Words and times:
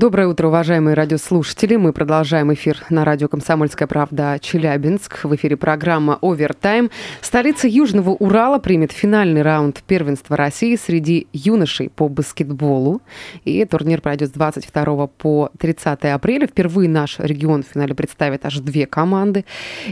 Доброе 0.00 0.28
утро, 0.28 0.48
уважаемые 0.48 0.94
радиослушатели. 0.94 1.76
Мы 1.76 1.92
продолжаем 1.92 2.50
эфир 2.54 2.78
на 2.88 3.04
радио 3.04 3.28
«Комсомольская 3.28 3.86
правда» 3.86 4.38
Челябинск. 4.40 5.24
В 5.24 5.34
эфире 5.34 5.58
программа 5.58 6.18
«Овертайм». 6.22 6.90
Столица 7.20 7.68
Южного 7.68 8.12
Урала 8.12 8.58
примет 8.58 8.92
финальный 8.92 9.42
раунд 9.42 9.82
первенства 9.86 10.38
России 10.38 10.76
среди 10.76 11.26
юношей 11.34 11.90
по 11.90 12.08
баскетболу. 12.08 13.02
И 13.44 13.62
турнир 13.66 14.00
пройдет 14.00 14.30
с 14.30 14.32
22 14.32 15.06
по 15.06 15.50
30 15.58 16.04
апреля. 16.06 16.46
Впервые 16.46 16.88
наш 16.88 17.18
регион 17.18 17.62
в 17.62 17.66
финале 17.66 17.94
представит 17.94 18.46
аж 18.46 18.58
две 18.60 18.86
команды. 18.86 19.44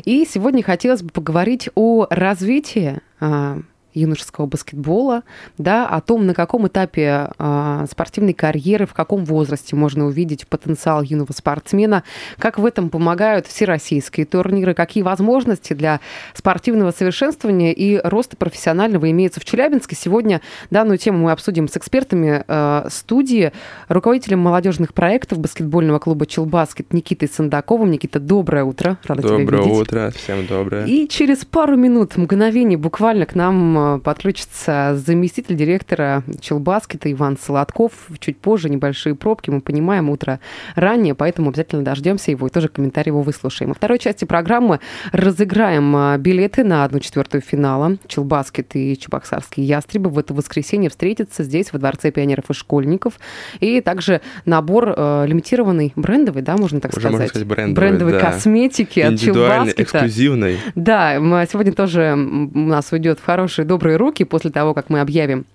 И 0.06 0.24
сегодня 0.24 0.62
хотелось 0.62 1.02
бы 1.02 1.10
поговорить 1.10 1.68
о 1.74 2.06
развитии 2.08 3.02
а, 3.20 3.58
юношеского 3.98 4.46
баскетбола, 4.46 5.22
да, 5.58 5.86
о 5.86 6.00
том, 6.00 6.26
на 6.26 6.34
каком 6.34 6.66
этапе 6.68 7.30
э, 7.38 7.86
спортивной 7.90 8.32
карьеры, 8.32 8.86
в 8.86 8.94
каком 8.94 9.24
возрасте 9.24 9.76
можно 9.76 10.06
увидеть 10.06 10.46
потенциал 10.46 11.02
юного 11.02 11.32
спортсмена, 11.32 12.04
как 12.38 12.58
в 12.58 12.64
этом 12.64 12.90
помогают 12.90 13.46
всероссийские 13.46 14.26
турниры, 14.26 14.74
какие 14.74 15.02
возможности 15.02 15.72
для 15.72 16.00
спортивного 16.34 16.92
совершенствования 16.92 17.72
и 17.72 18.00
роста 18.02 18.36
профессионального 18.36 19.10
имеются 19.10 19.40
в 19.40 19.44
Челябинске. 19.44 19.96
Сегодня 19.96 20.40
данную 20.70 20.98
тему 20.98 21.24
мы 21.24 21.32
обсудим 21.32 21.68
с 21.68 21.76
экспертами 21.76 22.44
э, 22.46 22.88
студии, 22.90 23.52
руководителем 23.88 24.40
молодежных 24.40 24.94
проектов 24.94 25.38
баскетбольного 25.38 25.98
клуба 25.98 26.26
Челбаскет 26.26 26.92
Никитой 26.92 27.28
Сандаковым. 27.28 27.90
Никита, 27.90 28.20
доброе 28.20 28.64
утро. 28.64 28.98
Рада 29.04 29.22
доброе 29.22 29.46
тебя 29.46 29.58
видеть. 29.58 29.80
утро, 29.80 30.12
всем 30.14 30.46
доброе. 30.46 30.86
И 30.86 31.08
через 31.08 31.44
пару 31.44 31.76
минут, 31.76 32.16
мгновений 32.16 32.76
буквально 32.76 33.26
к 33.26 33.34
нам 33.34 33.76
подключится 33.96 34.94
заместитель 34.96 35.56
директора 35.56 36.22
Челбаскета 36.40 37.10
Иван 37.10 37.38
Солодков. 37.38 37.92
Чуть 38.18 38.38
позже 38.38 38.68
небольшие 38.68 39.14
пробки, 39.14 39.50
мы 39.50 39.60
понимаем, 39.60 40.10
утро 40.10 40.40
раннее, 40.74 41.14
поэтому 41.14 41.48
обязательно 41.48 41.82
дождемся 41.82 42.30
его 42.30 42.46
и 42.46 42.50
тоже 42.50 42.68
комментарий 42.68 43.10
его 43.10 43.22
выслушаем. 43.22 43.70
Во 43.70 43.74
второй 43.74 43.98
части 43.98 44.24
программы 44.24 44.80
разыграем 45.12 45.94
а, 45.96 46.18
билеты 46.18 46.64
на 46.64 46.84
одну 46.84 47.00
четвертую 47.00 47.40
финала. 47.40 47.96
Челбаскет 48.06 48.74
и 48.74 48.98
Чебоксарские 48.98 49.66
ястребы 49.66 50.10
в 50.10 50.18
это 50.18 50.34
воскресенье 50.34 50.90
встретятся 50.90 51.42
здесь, 51.42 51.72
во 51.72 51.78
Дворце 51.78 52.10
пионеров 52.10 52.50
и 52.50 52.54
школьников. 52.54 53.14
И 53.60 53.80
также 53.80 54.20
набор 54.44 54.94
э, 54.96 55.24
лимитированный, 55.26 55.92
брендовый, 55.96 56.42
да, 56.42 56.56
можно 56.56 56.80
так 56.80 56.92
Уже 56.92 57.00
сказать? 57.00 57.12
Можно 57.12 57.28
сказать 57.28 57.48
брендовый, 57.48 57.90
брендовой 57.90 58.12
да. 58.12 58.20
косметики 58.20 59.00
от 59.00 59.18
Челбаскета. 59.18 59.82
эксклюзивной. 59.82 60.58
Да, 60.74 61.16
сегодня 61.46 61.72
тоже 61.72 62.12
у 62.14 62.58
нас 62.58 62.92
уйдет 62.92 63.18
в 63.20 63.24
хороший, 63.24 63.64
добрые 63.78 63.96
руки 63.96 64.24
после 64.24 64.50
того, 64.50 64.74
как 64.74 64.90
мы 64.90 65.00
объявим 65.00 65.46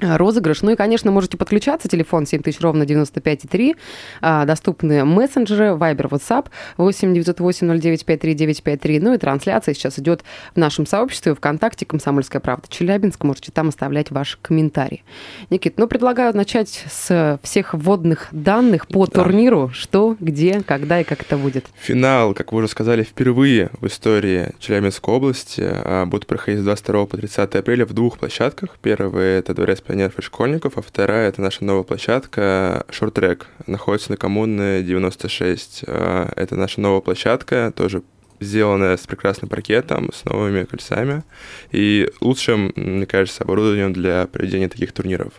розыгрыш. 0.00 0.62
Ну 0.62 0.72
и, 0.72 0.76
конечно, 0.76 1.10
можете 1.10 1.36
подключаться. 1.36 1.88
Телефон 1.88 2.26
7000 2.26 2.60
ровно 2.60 2.82
95,3. 2.82 3.76
А, 4.20 4.44
доступны 4.44 5.04
мессенджеры, 5.04 5.76
Viber, 5.76 6.08
WhatsApp 6.08 6.46
8 6.76 7.14
908 7.14 7.80
0953 7.80 8.34
953. 8.34 9.00
Ну 9.00 9.14
и 9.14 9.18
трансляция 9.18 9.74
сейчас 9.74 9.98
идет 9.98 10.24
в 10.54 10.58
нашем 10.58 10.86
сообществе 10.86 11.34
ВКонтакте 11.34 11.86
«Комсомольская 11.86 12.40
правда» 12.40 12.66
Челябинск. 12.68 13.22
Можете 13.24 13.52
там 13.52 13.68
оставлять 13.68 14.10
ваши 14.10 14.38
комментарии. 14.40 15.04
Никит, 15.50 15.78
ну 15.78 15.86
предлагаю 15.86 16.34
начать 16.36 16.84
с 16.90 17.38
всех 17.42 17.74
вводных 17.74 18.28
данных 18.32 18.88
по 18.88 19.06
да. 19.06 19.22
турниру. 19.22 19.70
Что, 19.72 20.16
где, 20.20 20.60
когда 20.62 21.00
и 21.00 21.04
как 21.04 21.22
это 21.22 21.36
будет. 21.36 21.66
Финал, 21.78 22.34
как 22.34 22.52
вы 22.52 22.58
уже 22.58 22.68
сказали, 22.68 23.02
впервые 23.02 23.70
в 23.80 23.86
истории 23.86 24.52
Челябинской 24.58 25.14
области 25.14 25.62
а, 25.64 26.06
будет 26.06 26.26
проходить 26.26 26.60
с 26.60 26.64
22 26.64 27.06
по 27.06 27.16
30 27.16 27.54
апреля 27.54 27.86
в 27.86 27.92
двух 27.92 28.18
площадках. 28.18 28.76
Первый— 28.82 29.24
это 29.38 29.54
дворец 29.54 29.80
пионеров 29.86 30.18
и 30.18 30.22
школьников, 30.22 30.78
а 30.78 30.82
вторая— 30.82 31.28
это 31.30 31.42
наша 31.42 31.64
новая 31.64 31.82
площадка 31.82 32.84
Шорт-трек. 32.90 33.46
Находится 33.66 34.10
на 34.10 34.16
Коммунной 34.16 34.82
96. 34.82 35.84
А, 35.86 36.32
это 36.36 36.56
наша 36.56 36.80
новая 36.80 37.00
площадка, 37.00 37.72
тоже 37.74 38.02
сделанная 38.40 38.96
с 38.96 39.06
прекрасным 39.06 39.48
паркетом, 39.48 40.10
с 40.12 40.24
новыми 40.24 40.64
кольцами 40.64 41.22
и 41.70 42.10
лучшим, 42.20 42.72
мне 42.74 43.06
кажется, 43.06 43.44
оборудованием 43.44 43.92
для 43.92 44.26
проведения 44.26 44.68
таких 44.68 44.92
турниров. 44.92 45.32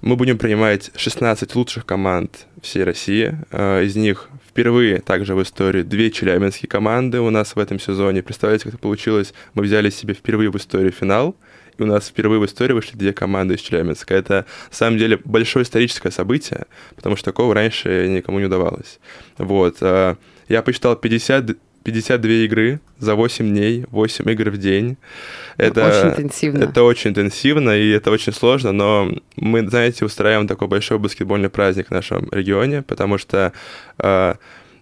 Мы 0.00 0.16
будем 0.16 0.38
принимать 0.38 0.90
16 0.96 1.54
лучших 1.54 1.86
команд 1.86 2.46
всей 2.60 2.84
России. 2.84 3.38
А, 3.50 3.82
из 3.82 3.96
них 3.96 4.28
впервые 4.46 5.00
также 5.00 5.34
в 5.34 5.42
истории 5.42 5.82
две 5.82 6.10
челябинские 6.10 6.68
команды 6.68 7.20
у 7.20 7.30
нас 7.30 7.56
в 7.56 7.58
этом 7.58 7.80
сезоне. 7.80 8.22
Представляете, 8.22 8.64
как 8.64 8.74
это 8.74 8.82
получилось? 8.82 9.32
Мы 9.54 9.62
взяли 9.62 9.90
себе 9.90 10.14
впервые 10.14 10.50
в 10.50 10.56
истории 10.56 10.90
финал— 10.90 11.34
и 11.78 11.82
у 11.82 11.86
нас 11.86 12.08
впервые 12.08 12.40
в 12.40 12.46
истории 12.46 12.72
вышли 12.72 12.96
две 12.96 13.12
команды 13.12 13.54
из 13.54 13.60
Челябинска. 13.60 14.14
Это, 14.14 14.46
на 14.70 14.76
самом 14.76 14.98
деле, 14.98 15.18
большое 15.24 15.64
историческое 15.64 16.10
событие, 16.10 16.66
потому 16.96 17.16
что 17.16 17.26
такого 17.26 17.54
раньше 17.54 18.08
никому 18.08 18.38
не 18.38 18.46
удавалось. 18.46 18.98
Вот. 19.38 19.76
А, 19.80 20.16
я 20.48 20.62
посчитал 20.62 20.96
50 20.96 21.56
52 21.84 22.30
игры 22.46 22.80
за 22.98 23.14
8 23.14 23.46
дней, 23.46 23.84
8 23.90 24.30
игр 24.30 24.50
в 24.50 24.56
день. 24.56 24.96
Это 25.58 25.86
очень 25.86 26.08
интенсивно. 26.08 26.64
Это 26.64 26.82
очень 26.82 27.10
интенсивно, 27.10 27.76
и 27.76 27.90
это 27.90 28.10
очень 28.10 28.32
сложно, 28.32 28.72
но 28.72 29.12
мы, 29.36 29.68
знаете, 29.68 30.06
устраиваем 30.06 30.48
такой 30.48 30.66
большой 30.66 30.98
баскетбольный 30.98 31.50
праздник 31.50 31.88
в 31.88 31.90
нашем 31.90 32.28
регионе, 32.32 32.80
потому 32.82 33.18
что 33.18 33.52
э, 33.98 34.34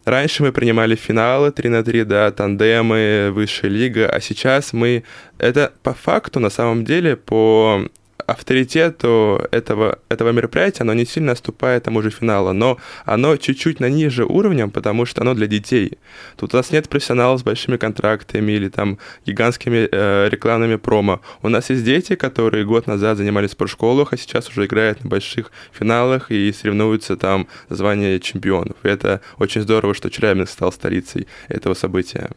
Раньше 0.04 0.42
мы 0.42 0.52
принимали 0.52 0.96
финалы 0.96 1.52
3 1.52 1.68
на 1.68 1.84
3, 1.84 2.04
да, 2.04 2.30
тандемы, 2.32 3.30
высшая 3.32 3.68
лига, 3.68 4.08
а 4.08 4.20
сейчас 4.20 4.72
мы... 4.72 5.04
Это 5.38 5.72
по 5.82 5.94
факту, 5.94 6.40
на 6.40 6.50
самом 6.50 6.84
деле, 6.84 7.16
по 7.16 7.88
авторитету 8.32 9.46
этого, 9.50 9.98
этого 10.08 10.30
мероприятия, 10.30 10.82
оно 10.82 10.94
не 10.94 11.04
сильно 11.04 11.32
оступает 11.32 11.84
тому 11.84 12.02
же 12.02 12.10
финала, 12.10 12.52
но 12.52 12.78
оно 13.04 13.36
чуть-чуть 13.36 13.80
на 13.80 13.88
ниже 13.88 14.24
уровнем, 14.24 14.70
потому 14.70 15.06
что 15.06 15.20
оно 15.22 15.34
для 15.34 15.46
детей. 15.46 15.98
Тут 16.36 16.54
у 16.54 16.56
нас 16.56 16.70
нет 16.70 16.88
профессионалов 16.88 17.40
с 17.40 17.42
большими 17.42 17.76
контрактами 17.76 18.52
или 18.52 18.68
там 18.68 18.98
гигантскими 19.26 19.88
э, 19.90 20.28
рекламными 20.30 20.76
промо. 20.76 21.20
У 21.42 21.48
нас 21.48 21.70
есть 21.70 21.84
дети, 21.84 22.14
которые 22.14 22.64
год 22.64 22.86
назад 22.86 23.18
занимались 23.18 23.50
в 23.50 23.52
спортшколах, 23.52 24.12
а 24.12 24.16
сейчас 24.16 24.48
уже 24.48 24.66
играют 24.66 25.04
на 25.04 25.10
больших 25.10 25.52
финалах 25.72 26.30
и 26.30 26.52
соревнуются 26.52 27.16
там 27.16 27.46
за 27.68 27.82
звание 27.82 28.20
чемпионов. 28.20 28.76
И 28.84 28.88
это 28.88 29.20
очень 29.38 29.60
здорово, 29.60 29.92
что 29.94 30.08
Челябинск 30.08 30.52
стал 30.52 30.72
столицей 30.72 31.26
этого 31.48 31.74
события. 31.74 32.30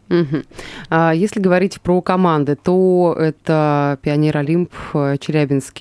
А 0.90 1.14
если 1.14 1.40
говорить 1.40 1.80
про 1.82 2.02
команды, 2.02 2.56
то 2.56 3.16
это 3.18 4.00
Пионер 4.02 4.38
Олимп, 4.38 4.74
э, 4.94 5.18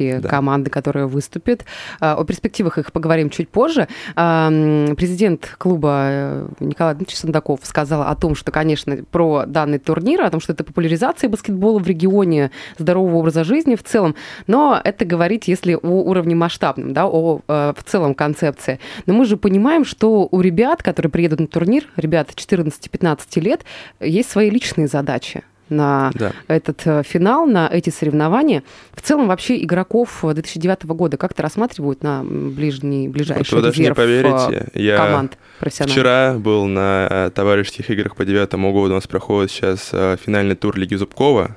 Российские 0.04 0.20
да. 0.20 0.28
команды, 0.28 0.70
которые 0.70 1.06
выступят. 1.06 1.64
А, 2.00 2.14
о 2.14 2.24
перспективах 2.24 2.78
их 2.78 2.92
поговорим 2.92 3.30
чуть 3.30 3.48
позже. 3.48 3.88
А, 4.16 4.48
президент 4.96 5.54
клуба 5.58 6.06
э, 6.10 6.48
Николай 6.60 6.94
Дмитриевич 6.94 7.20
Сандаков 7.20 7.60
сказал 7.62 8.02
о 8.02 8.14
том, 8.14 8.34
что, 8.34 8.52
конечно, 8.52 8.96
про 9.10 9.44
данный 9.46 9.78
турнир, 9.78 10.22
о 10.22 10.30
том, 10.30 10.40
что 10.40 10.52
это 10.52 10.64
популяризация 10.64 11.28
баскетбола 11.28 11.78
в 11.78 11.86
регионе, 11.86 12.50
здорового 12.78 13.16
образа 13.16 13.44
жизни 13.44 13.76
в 13.76 13.82
целом, 13.82 14.14
но 14.46 14.80
это 14.82 15.04
говорить, 15.04 15.48
если 15.48 15.74
о 15.74 16.02
уровне 16.02 16.34
масштабном, 16.34 16.92
да, 16.92 17.06
о 17.06 17.40
э, 17.46 17.72
в 17.76 17.84
целом 17.84 18.14
концепции. 18.14 18.78
Но 19.06 19.14
мы 19.14 19.24
же 19.24 19.36
понимаем, 19.36 19.84
что 19.84 20.28
у 20.30 20.40
ребят, 20.40 20.82
которые 20.82 21.10
приедут 21.10 21.40
на 21.40 21.46
турнир, 21.46 21.84
ребят 21.96 22.30
14-15 22.30 23.40
лет, 23.40 23.64
есть 24.00 24.30
свои 24.30 24.50
личные 24.50 24.86
задачи 24.86 25.44
на 25.68 26.10
да. 26.14 26.32
этот 26.48 26.82
э, 26.84 27.02
финал, 27.04 27.46
на 27.46 27.68
эти 27.68 27.90
соревнования. 27.90 28.62
В 28.92 29.02
целом 29.02 29.28
вообще 29.28 29.62
игроков 29.62 30.20
2009 30.22 30.84
года 30.86 31.16
как-то 31.16 31.42
рассматривают 31.42 32.02
на 32.02 32.22
ближний, 32.24 33.08
ближайший 33.08 33.54
вот 33.54 33.64
резерв 33.64 33.76
даже 33.76 33.82
не 33.82 33.94
поверите, 33.94 34.70
э, 34.74 34.80
я 34.80 34.96
команд 34.96 35.38
Вчера 35.60 36.34
был 36.34 36.66
на 36.66 37.08
э, 37.10 37.30
товарищеских 37.34 37.88
играх 37.90 38.16
по 38.16 38.24
девятому 38.24 38.72
году, 38.72 38.92
у 38.92 38.96
нас 38.96 39.06
проходит 39.06 39.50
сейчас 39.50 39.88
финальный 40.20 40.56
тур 40.56 40.76
Лиги 40.76 40.94
Зубкова, 40.94 41.56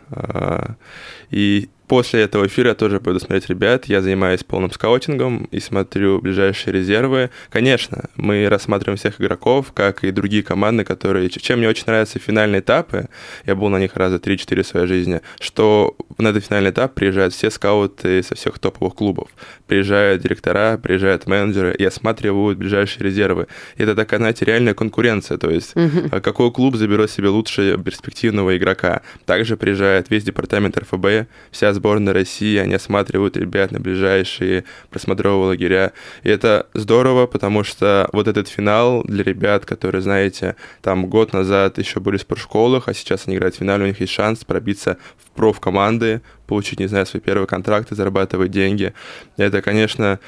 и 1.29 1.69
После 1.87 2.21
этого 2.23 2.47
эфира 2.47 2.69
я 2.69 2.75
тоже 2.75 2.99
пойду 2.99 3.19
смотреть 3.19 3.47
ребят. 3.49 3.85
Я 3.85 4.01
занимаюсь 4.01 4.43
полным 4.43 4.71
скаутингом 4.71 5.47
и 5.51 5.59
смотрю 5.61 6.19
ближайшие 6.19 6.73
резервы. 6.73 7.29
Конечно, 7.49 8.09
мы 8.15 8.49
рассматриваем 8.49 8.97
всех 8.97 9.21
игроков, 9.21 9.71
как 9.73 10.03
и 10.03 10.11
другие 10.11 10.43
команды, 10.43 10.83
которые... 10.83 11.29
Чем 11.29 11.59
мне 11.59 11.69
очень 11.69 11.85
нравятся 11.87 12.19
финальные 12.19 12.59
этапы, 12.59 13.07
я 13.45 13.55
был 13.55 13.69
на 13.69 13.77
них 13.77 13.95
раза 13.95 14.17
3-4 14.17 14.63
в 14.63 14.67
своей 14.67 14.87
жизни, 14.87 15.21
что 15.39 15.95
на 16.17 16.29
этот 16.29 16.45
финальный 16.45 16.71
этап 16.71 16.93
приезжают 16.93 17.33
все 17.33 17.49
скауты 17.49 18.21
со 18.21 18.35
всех 18.35 18.59
топовых 18.59 18.95
клубов. 18.95 19.29
Приезжают 19.67 20.21
директора, 20.21 20.77
приезжают 20.77 21.25
менеджеры 21.25 21.73
и 21.73 21.85
осматривают 21.85 22.57
ближайшие 22.57 23.05
резервы. 23.05 23.47
И 23.77 23.83
это 23.83 23.95
такая, 23.95 24.19
знаете, 24.19 24.43
реальная 24.43 24.73
конкуренция. 24.73 25.37
То 25.37 25.49
есть 25.49 25.73
mm-hmm. 25.73 26.19
какой 26.19 26.51
клуб 26.51 26.75
заберет 26.75 27.09
себе 27.11 27.29
лучше 27.29 27.77
перспективного 27.77 28.57
игрока. 28.57 29.03
Также 29.25 29.55
приезжает 29.55 30.09
весь 30.09 30.25
департамент 30.25 30.77
РФБ, 30.77 31.29
вся 31.51 31.76
сборная 31.77 32.13
России, 32.13 32.57
они 32.57 32.73
осматривают 32.73 33.37
ребят 33.37 33.71
на 33.71 33.79
ближайшие 33.79 34.65
просмотровые 34.89 35.47
лагеря. 35.47 35.93
И 36.23 36.29
это 36.29 36.67
здорово, 36.73 37.27
потому 37.27 37.63
что 37.63 38.09
вот 38.11 38.27
этот 38.27 38.47
финал 38.47 39.03
для 39.03 39.23
ребят, 39.23 39.65
которые, 39.65 40.01
знаете, 40.01 40.55
там 40.81 41.07
год 41.07 41.33
назад 41.33 41.77
еще 41.77 41.99
были 41.99 42.17
в 42.17 42.21
спортшколах, 42.21 42.87
а 42.87 42.93
сейчас 42.93 43.23
они 43.27 43.37
играют 43.37 43.55
в 43.55 43.59
финале, 43.59 43.85
у 43.85 43.87
них 43.87 43.99
есть 44.01 44.13
шанс 44.13 44.43
пробиться 44.43 44.97
в 45.17 45.31
профкоманды, 45.35 46.21
получить, 46.47 46.79
не 46.79 46.87
знаю, 46.87 47.05
свой 47.05 47.21
первый 47.21 47.47
контракт 47.47 47.91
и 47.91 47.95
зарабатывать 47.95 48.51
деньги. 48.51 48.93
Это, 49.37 49.61
конечно, 49.61 50.19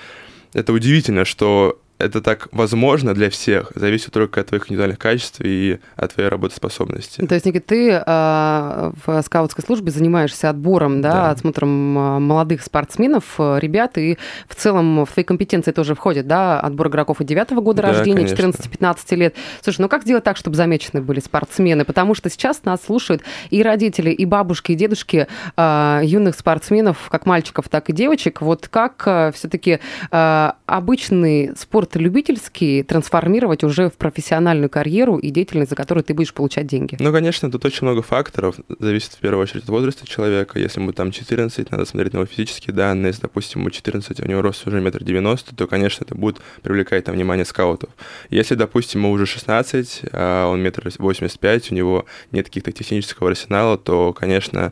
это 0.53 0.73
удивительно, 0.73 1.25
что 1.25 1.79
это 1.99 2.21
так 2.21 2.47
возможно 2.53 3.13
для 3.13 3.29
всех, 3.29 3.71
зависит 3.75 4.13
только 4.13 4.39
от 4.39 4.47
твоих 4.47 4.65
индивидуальных 4.65 4.97
качеств 4.97 5.41
и 5.43 5.79
от 5.97 6.13
твоей 6.13 6.29
работоспособности. 6.29 7.25
То 7.25 7.35
есть, 7.35 7.45
Никита, 7.45 7.67
ты 7.67 7.91
э, 7.91 8.91
в 9.05 9.21
скаутской 9.21 9.63
службе 9.65 9.91
занимаешься 9.91 10.49
отбором, 10.49 11.01
да, 11.01 11.11
да. 11.11 11.29
отсмотром 11.31 11.97
а, 11.97 12.19
молодых 12.19 12.63
спортсменов, 12.63 13.35
э, 13.37 13.59
ребят, 13.59 13.97
и 13.97 14.17
в 14.47 14.55
целом 14.55 15.05
в 15.05 15.11
твои 15.11 15.25
компетенции 15.25 15.71
тоже 15.71 15.93
входит, 15.93 16.25
да, 16.25 16.59
отбор 16.61 16.87
игроков 16.87 17.19
от 17.19 17.27
9 17.27 17.51
года 17.51 17.81
да, 17.81 17.89
рождения, 17.89 18.23
14-15 18.23 19.15
лет. 19.17 19.35
Слушай, 19.61 19.81
ну 19.81 19.89
как 19.89 20.03
сделать 20.03 20.23
так, 20.23 20.37
чтобы 20.37 20.55
замечены 20.55 21.01
были 21.01 21.19
спортсмены? 21.19 21.83
Потому 21.83 22.15
что 22.15 22.29
сейчас 22.29 22.63
нас 22.63 22.81
слушают 22.85 23.23
и 23.49 23.61
родители, 23.61 24.09
и 24.11 24.25
бабушки, 24.25 24.71
и 24.71 24.75
дедушки 24.75 25.27
э, 25.57 26.01
юных 26.03 26.35
спортсменов, 26.35 27.09
как 27.09 27.25
мальчиков, 27.25 27.67
так 27.67 27.89
и 27.89 27.93
девочек. 27.93 28.41
Вот 28.41 28.69
как 28.69 29.03
э, 29.05 29.31
все-таки 29.35 29.79
э, 30.11 30.51
обычный 30.65 31.51
спорт 31.57 31.88
спорт 31.89 31.95
любительский 32.01 32.83
трансформировать 32.83 33.63
уже 33.63 33.89
в 33.89 33.93
профессиональную 33.93 34.69
карьеру 34.69 35.17
и 35.17 35.29
деятельность, 35.29 35.69
за 35.69 35.75
которую 35.75 36.03
ты 36.03 36.13
будешь 36.13 36.33
получать 36.33 36.67
деньги? 36.67 36.97
Ну, 36.99 37.11
конечно, 37.11 37.49
тут 37.51 37.65
очень 37.65 37.87
много 37.87 38.01
факторов. 38.01 38.55
Зависит 38.79 39.13
в 39.13 39.17
первую 39.17 39.43
очередь 39.43 39.63
от 39.63 39.69
возраста 39.69 40.07
человека. 40.07 40.59
Если 40.59 40.79
ему 40.79 40.93
там 40.93 41.11
14, 41.11 41.71
надо 41.71 41.85
смотреть 41.85 42.13
на 42.13 42.17
его 42.19 42.25
физические 42.25 42.75
данные. 42.75 43.07
Если, 43.07 43.21
допустим, 43.21 43.61
ему 43.61 43.69
14, 43.69 44.19
а 44.19 44.23
у 44.23 44.27
него 44.27 44.41
рост 44.41 44.67
уже 44.67 44.81
метр 44.81 45.03
девяносто, 45.03 45.55
то, 45.55 45.67
конечно, 45.67 46.03
это 46.03 46.15
будет 46.15 46.37
привлекать 46.61 47.05
там 47.05 47.15
внимание 47.15 47.45
скаутов. 47.45 47.89
Если, 48.29 48.55
допустим, 48.55 49.01
ему 49.01 49.11
уже 49.11 49.25
16, 49.25 50.01
а 50.11 50.47
он 50.47 50.61
метр 50.61 50.89
восемьдесят 50.97 51.39
пять, 51.39 51.71
у 51.71 51.75
него 51.75 52.05
нет 52.31 52.45
каких-то 52.45 52.71
технического 52.71 53.29
арсенала, 53.29 53.77
то, 53.77 54.13
конечно, 54.13 54.71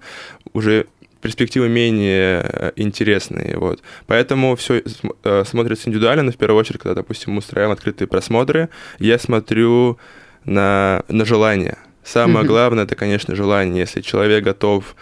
уже 0.54 0.88
перспективы 1.22 1.70
менее 1.70 2.42
э, 2.44 2.72
интересные. 2.76 3.58
Вот. 3.58 3.82
Поэтому 4.06 4.56
все 4.56 4.84
э, 5.24 5.44
смотрится 5.46 5.90
индивидуально, 5.90 6.24
но 6.24 6.32
в 6.32 6.38
первую 6.38 6.60
очередь, 6.60 6.80
когда, 6.80 6.96
допустим, 6.96 7.34
мы 7.34 7.40
устраиваем 7.40 7.74
открытые 7.74 8.08
просмотры, 8.08 8.70
я 9.00 9.20
смотрю 9.20 9.98
на, 10.46 11.04
на 11.08 11.26
желание. 11.26 11.78
Самое 12.04 12.46
mm-hmm. 12.46 12.48
главное 12.48 12.84
это, 12.86 12.96
конечно, 12.96 13.36
желание. 13.36 13.82
Если 13.82 14.02
человек 14.02 14.44
готов 14.44 14.96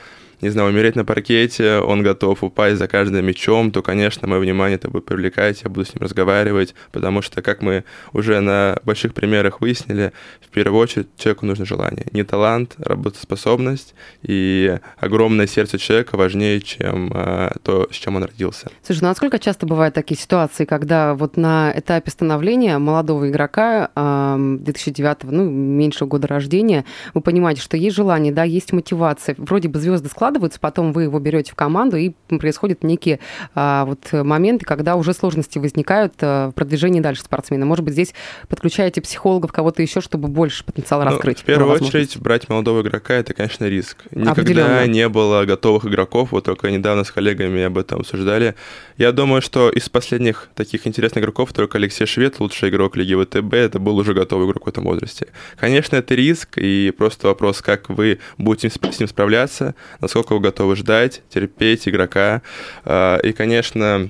не 0.46 0.52
знаю, 0.52 0.70
умереть 0.70 0.96
на 0.96 1.04
паркете, 1.04 1.80
он 1.80 2.04
готов 2.04 2.44
упасть 2.44 2.78
за 2.78 2.88
каждым 2.88 3.26
мячом, 3.26 3.72
то, 3.72 3.82
конечно, 3.82 4.28
мое 4.28 4.40
внимание 4.40 4.76
это 4.76 4.90
будет 4.90 5.06
привлекать, 5.06 5.64
я 5.64 5.70
буду 5.70 5.86
с 5.86 5.96
ним 5.96 6.04
разговаривать, 6.04 6.76
потому 6.92 7.24
что, 7.24 7.42
как 7.42 7.64
мы 7.64 7.84
уже 8.14 8.40
на 8.42 8.78
больших 8.84 9.16
примерах 9.16 9.60
выяснили, 9.60 10.14
в 10.42 10.50
первую 10.50 10.80
очередь 10.82 11.08
человеку 11.18 11.48
нужно 11.48 11.66
желание. 11.66 12.06
Не 12.12 12.24
талант, 12.24 12.76
работоспособность 12.78 13.96
и 14.22 14.78
огромное 14.98 15.48
сердце 15.48 15.80
человека 15.80 16.16
важнее, 16.16 16.62
чем 16.62 17.12
а, 17.14 17.56
то, 17.64 17.88
с 17.92 17.96
чем 17.96 18.16
он 18.16 18.24
родился. 18.24 18.70
Слушай, 18.84 19.02
ну 19.02 19.08
насколько 19.08 19.40
часто 19.40 19.66
бывают 19.66 19.96
такие 19.96 20.20
ситуации, 20.20 20.66
когда 20.66 21.16
вот 21.16 21.38
на 21.38 21.74
этапе 21.76 22.12
становления 22.12 22.78
молодого 22.78 23.28
игрока 23.30 23.90
2009, 23.96 25.24
ну, 25.24 25.50
меньшего 25.50 26.08
года 26.08 26.28
рождения, 26.28 26.86
вы 27.16 27.22
понимаете, 27.22 27.62
что 27.62 27.78
есть 27.78 27.96
желание, 27.96 28.32
да, 28.32 28.44
есть 28.44 28.74
мотивация, 28.74 29.36
вроде 29.40 29.70
бы 29.70 29.80
звезды 29.80 30.08
складываются, 30.10 30.35
складываются, 30.36 30.60
потом 30.60 30.92
вы 30.92 31.04
его 31.04 31.20
берете 31.20 31.52
в 31.52 31.56
команду, 31.56 31.98
и 31.98 32.12
происходят 32.28 32.84
некие 32.84 33.20
а, 33.54 33.86
вот 33.86 34.12
моменты, 34.12 34.66
когда 34.66 34.96
уже 34.96 35.14
сложности 35.14 35.60
возникают 35.60 36.14
а, 36.22 36.50
в 36.50 36.54
продвижении 36.54 37.00
дальше 37.00 37.24
спортсмена. 37.24 37.66
Может 37.66 37.86
быть, 37.86 37.94
здесь 37.94 38.14
подключаете 38.50 39.02
психологов, 39.02 39.54
кого-то 39.54 39.82
еще, 39.82 40.02
чтобы 40.02 40.28
больше 40.28 40.66
потенциал 40.66 41.02
ну, 41.02 41.12
раскрыть? 41.12 41.40
В 41.40 41.44
первую 41.44 41.72
очередь, 41.74 42.18
брать 42.18 42.50
молодого 42.50 42.82
игрока– 42.82 43.14
это, 43.16 43.34
конечно, 43.34 43.66
риск. 43.66 44.04
Никогда 44.12 44.86
не 44.88 45.08
было 45.08 45.46
готовых 45.46 45.86
игроков, 45.86 46.32
вот 46.32 46.44
только 46.44 46.70
недавно 46.70 47.04
с 47.04 47.12
коллегами 47.12 47.64
об 47.64 47.78
этом 47.78 48.02
обсуждали. 48.02 48.56
Я 48.98 49.12
думаю, 49.12 49.42
что 49.42 49.70
из 49.70 49.88
последних 49.90 50.50
таких 50.56 50.86
интересных 50.88 51.24
игроков 51.24 51.54
только 51.54 51.78
Алексей 51.78 52.06
Швед, 52.06 52.40
лучший 52.40 52.70
игрок 52.70 52.98
Лиги 52.98 53.16
ВТБ, 53.16 53.54
это 53.54 53.80
был 53.80 53.98
уже 53.98 54.14
готовый 54.14 54.48
игрок 54.48 54.66
в 54.66 54.70
этом 54.70 54.84
возрасте. 54.84 55.28
Конечно, 55.58 55.96
это 55.96 56.16
риск, 56.16 56.58
и 56.58 56.94
просто 56.98 57.28
вопрос, 57.28 57.62
как 57.62 57.90
вы 57.90 58.20
будете 58.38 58.70
с 58.70 59.00
ним 59.00 59.08
справляться, 59.08 59.76
насколько 60.02 60.15
насколько 60.16 60.34
вы 60.36 60.40
готовы 60.40 60.78
ждать, 60.78 61.24
терпеть 61.30 61.90
игрока. 61.90 62.42
А, 62.86 63.18
и, 63.18 63.34
конечно, 63.34 64.10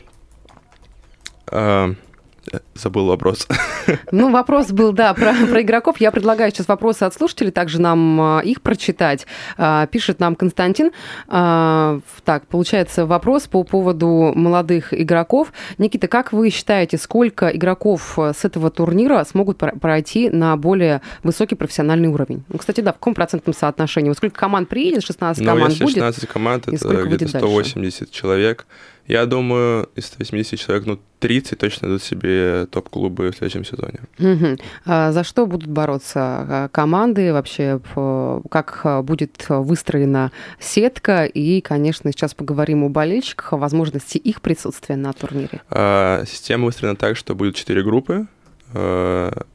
а, 1.47 1.95
Забыл 2.73 3.05
вопрос. 3.05 3.47
Ну, 4.11 4.31
вопрос 4.31 4.71
был, 4.71 4.93
да, 4.93 5.13
про, 5.13 5.33
про 5.47 5.61
игроков. 5.61 5.97
Я 5.99 6.11
предлагаю 6.11 6.51
сейчас 6.51 6.67
вопросы 6.67 7.03
от 7.03 7.13
слушателей, 7.13 7.51
также 7.51 7.79
нам 7.79 8.19
а, 8.19 8.39
их 8.39 8.61
прочитать. 8.61 9.27
Пишет 9.91 10.19
нам 10.19 10.35
Константин. 10.35 10.91
Так, 11.27 12.47
получается 12.49 13.05
вопрос 13.05 13.43
по 13.43 13.63
поводу 13.63 14.33
молодых 14.35 14.91
игроков. 14.91 15.53
Никита, 15.77 16.07
как 16.07 16.33
вы 16.33 16.49
считаете, 16.49 16.97
сколько 16.97 17.49
игроков 17.49 18.17
с 18.17 18.43
этого 18.43 18.71
турнира 18.71 19.23
смогут 19.23 19.57
пройти 19.57 20.29
на 20.29 20.57
более 20.57 21.01
высокий 21.21 21.55
профессиональный 21.55 22.07
уровень? 22.07 22.43
Ну, 22.49 22.57
кстати, 22.57 22.81
да, 22.81 22.91
в 22.91 22.95
каком 22.95 23.13
процентном 23.13 23.53
соотношении? 23.53 24.09
Вот 24.09 24.17
сколько 24.17 24.39
команд 24.39 24.67
приедет? 24.67 25.03
16 25.03 25.43
ну, 25.43 25.51
команд 25.51 25.71
если 25.71 25.83
будет? 25.83 25.95
16 25.95 26.27
команд, 26.27 26.67
это 26.67 27.03
где-то 27.03 27.27
180 27.27 27.99
дальше? 27.99 28.13
человек. 28.13 28.65
Я 29.07 29.25
думаю, 29.25 29.89
из 29.95 30.07
180 30.07 30.59
человек, 30.59 30.85
ну, 30.85 30.99
30 31.19 31.57
точно 31.59 31.87
дадут 31.87 32.03
себе 32.03 32.65
топ-клубы 32.67 33.31
в 33.31 33.35
следующем 33.35 33.63
сезоне. 33.63 33.99
Угу. 34.19 34.57
А 34.85 35.11
за 35.11 35.23
что 35.23 35.45
будут 35.45 35.69
бороться 35.69 36.19
а, 36.19 36.69
команды 36.69 37.33
вообще? 37.33 37.79
Как 38.49 39.03
будет 39.03 39.45
выстроена 39.49 40.31
сетка? 40.59 41.25
И, 41.25 41.61
конечно, 41.61 42.11
сейчас 42.11 42.33
поговорим 42.33 42.83
о 42.83 42.89
болельщиках, 42.89 43.53
о 43.53 43.57
возможности 43.57 44.17
их 44.17 44.41
присутствия 44.41 44.95
на 44.95 45.13
турнире. 45.13 45.61
А, 45.69 46.23
система 46.25 46.65
выстроена 46.65 46.95
так, 46.95 47.17
что 47.17 47.35
будет 47.35 47.55
4 47.55 47.83
группы 47.83 48.27
а, 48.73 49.45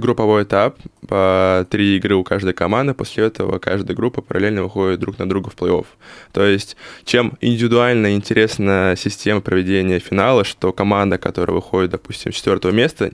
групповой 0.00 0.44
этап, 0.44 0.78
по 1.06 1.66
три 1.70 1.96
игры 1.96 2.14
у 2.14 2.24
каждой 2.24 2.52
команды, 2.52 2.94
после 2.94 3.24
этого 3.24 3.58
каждая 3.58 3.96
группа 3.96 4.22
параллельно 4.22 4.62
выходит 4.62 5.00
друг 5.00 5.18
на 5.18 5.28
друга 5.28 5.50
в 5.50 5.56
плей-офф. 5.56 5.86
То 6.32 6.44
есть, 6.44 6.76
чем 7.04 7.36
индивидуально 7.40 8.14
интересна 8.14 8.94
система 8.96 9.40
проведения 9.40 9.98
финала, 9.98 10.44
что 10.44 10.72
команда, 10.72 11.18
которая 11.18 11.54
выходит, 11.54 11.90
допустим, 11.90 12.32
с 12.32 12.36
четвертого 12.36 12.72
места, 12.72 13.12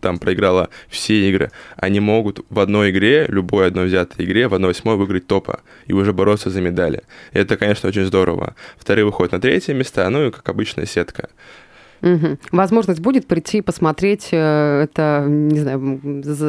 там 0.00 0.18
проиграла 0.18 0.70
все 0.88 1.28
игры, 1.28 1.50
они 1.76 2.00
могут 2.00 2.44
в 2.50 2.58
одной 2.58 2.90
игре, 2.90 3.26
любой 3.28 3.68
одной 3.68 3.86
взятой 3.86 4.24
игре, 4.24 4.48
в 4.48 4.54
одной 4.54 4.70
восьмой 4.70 4.96
выиграть 4.96 5.26
топа 5.26 5.60
и 5.86 5.92
уже 5.92 6.12
бороться 6.12 6.50
за 6.50 6.60
медали. 6.60 7.02
Это, 7.32 7.56
конечно, 7.56 7.88
очень 7.88 8.04
здорово. 8.04 8.54
Вторые 8.76 9.04
выходят 9.04 9.32
на 9.32 9.40
третье 9.40 9.74
место, 9.74 10.08
ну 10.08 10.26
и, 10.26 10.30
как 10.30 10.48
обычная 10.48 10.86
сетка. 10.86 11.28
Угу. 12.02 12.38
Возможность 12.52 13.00
будет 13.00 13.26
прийти 13.26 13.60
посмотреть, 13.60 14.28
э, 14.32 14.82
это, 14.84 15.24
не 15.26 15.60
знаю, 15.60 16.00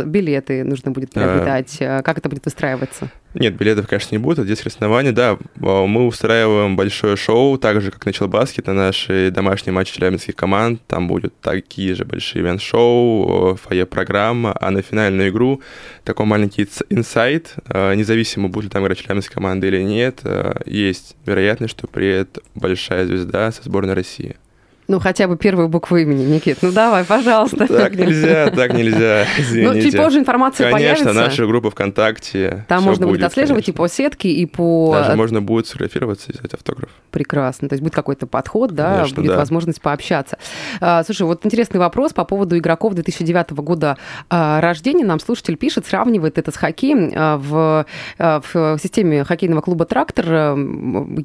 билеты 0.05 0.63
нужно 0.63 0.91
будет 0.91 1.11
приобретать. 1.11 1.77
А... 1.81 2.01
Как 2.01 2.17
это 2.17 2.29
будет 2.29 2.45
выстраиваться? 2.45 3.09
Нет, 3.33 3.55
билетов, 3.55 3.87
конечно, 3.87 4.15
не 4.15 4.19
будет. 4.19 4.39
Это 4.39 4.47
детское 4.47 4.71
соревнование. 4.71 5.11
Да, 5.11 5.37
мы 5.55 6.07
устраиваем 6.07 6.75
большое 6.75 7.15
шоу, 7.15 7.57
так 7.59 7.79
же, 7.81 7.91
как 7.91 8.05
начал 8.05 8.27
баскет, 8.27 8.67
на 8.67 8.73
наши 8.73 9.29
домашние 9.31 9.73
матчи 9.73 9.93
челябинских 9.93 10.35
команд. 10.35 10.81
Там 10.87 11.07
будут 11.07 11.39
такие 11.39 11.93
же 11.93 12.05
большие 12.05 12.41
ивент-шоу, 12.41 13.55
фойе-программа, 13.55 14.57
а 14.59 14.71
на 14.71 14.81
финальную 14.81 15.29
игру 15.29 15.61
такой 16.03 16.25
маленький 16.25 16.67
инсайт, 16.89 17.55
независимо, 17.67 18.49
будет 18.49 18.65
ли 18.65 18.69
там 18.71 18.83
играть 18.83 18.97
челябинская 18.97 19.35
команда 19.35 19.67
или 19.67 19.83
нет, 19.83 20.21
есть 20.65 21.15
вероятность, 21.25 21.77
что 21.77 21.87
приедет 21.87 22.39
большая 22.55 23.05
звезда 23.05 23.51
со 23.51 23.63
сборной 23.63 23.93
России. 23.93 24.37
Ну, 24.89 24.99
хотя 24.99 25.27
бы 25.27 25.37
первую 25.37 25.69
букву 25.69 25.97
имени, 25.97 26.23
Никит. 26.25 26.57
Ну, 26.63 26.71
давай, 26.71 27.05
пожалуйста. 27.05 27.67
Так 27.67 27.95
нельзя, 27.95 28.49
так 28.49 28.73
нельзя, 28.73 29.25
извините. 29.37 29.71
Ну, 29.71 29.81
чуть 29.81 29.95
позже 29.95 30.17
информация 30.17 30.71
Конечно, 30.71 31.05
появится. 31.05 31.13
наша 31.13 31.45
группа 31.45 31.69
ВКонтакте. 31.69 32.65
Там 32.67 32.83
можно 32.83 33.05
будет 33.05 33.23
отслеживать 33.23 33.69
и 33.69 33.71
конечно. 33.71 33.83
по 33.83 33.87
сетке, 33.87 34.29
и 34.29 34.47
по... 34.47 34.91
Даже 34.93 35.15
можно 35.15 35.43
будет 35.43 35.67
сфотографироваться 35.67 36.31
и 36.31 36.33
взять 36.33 36.55
автограф. 36.55 36.89
Прекрасно. 37.11 37.69
То 37.69 37.73
есть 37.73 37.83
будет 37.83 37.93
какой-то 37.93 38.25
подход, 38.25 38.71
да, 38.71 38.95
Конечно, 38.97 39.17
будет 39.17 39.31
да. 39.33 39.37
возможность 39.37 39.79
пообщаться. 39.79 40.39
А, 40.81 41.03
Слушай, 41.03 41.27
вот 41.27 41.45
интересный 41.45 41.79
вопрос 41.79 42.13
по 42.13 42.25
поводу 42.25 42.57
игроков 42.57 42.95
2009 42.95 43.51
года 43.51 43.95
а, 44.31 44.59
рождения. 44.59 45.05
Нам 45.05 45.19
слушатель 45.19 45.55
пишет, 45.55 45.85
сравнивает 45.85 46.39
это 46.39 46.51
с 46.51 46.55
хоккеем. 46.55 47.11
А, 47.15 47.37
В, 47.37 47.85
в 48.17 48.79
системе 48.81 49.23
хоккейного 49.23 49.61
клуба 49.61 49.85
«Трактор» 49.85 50.57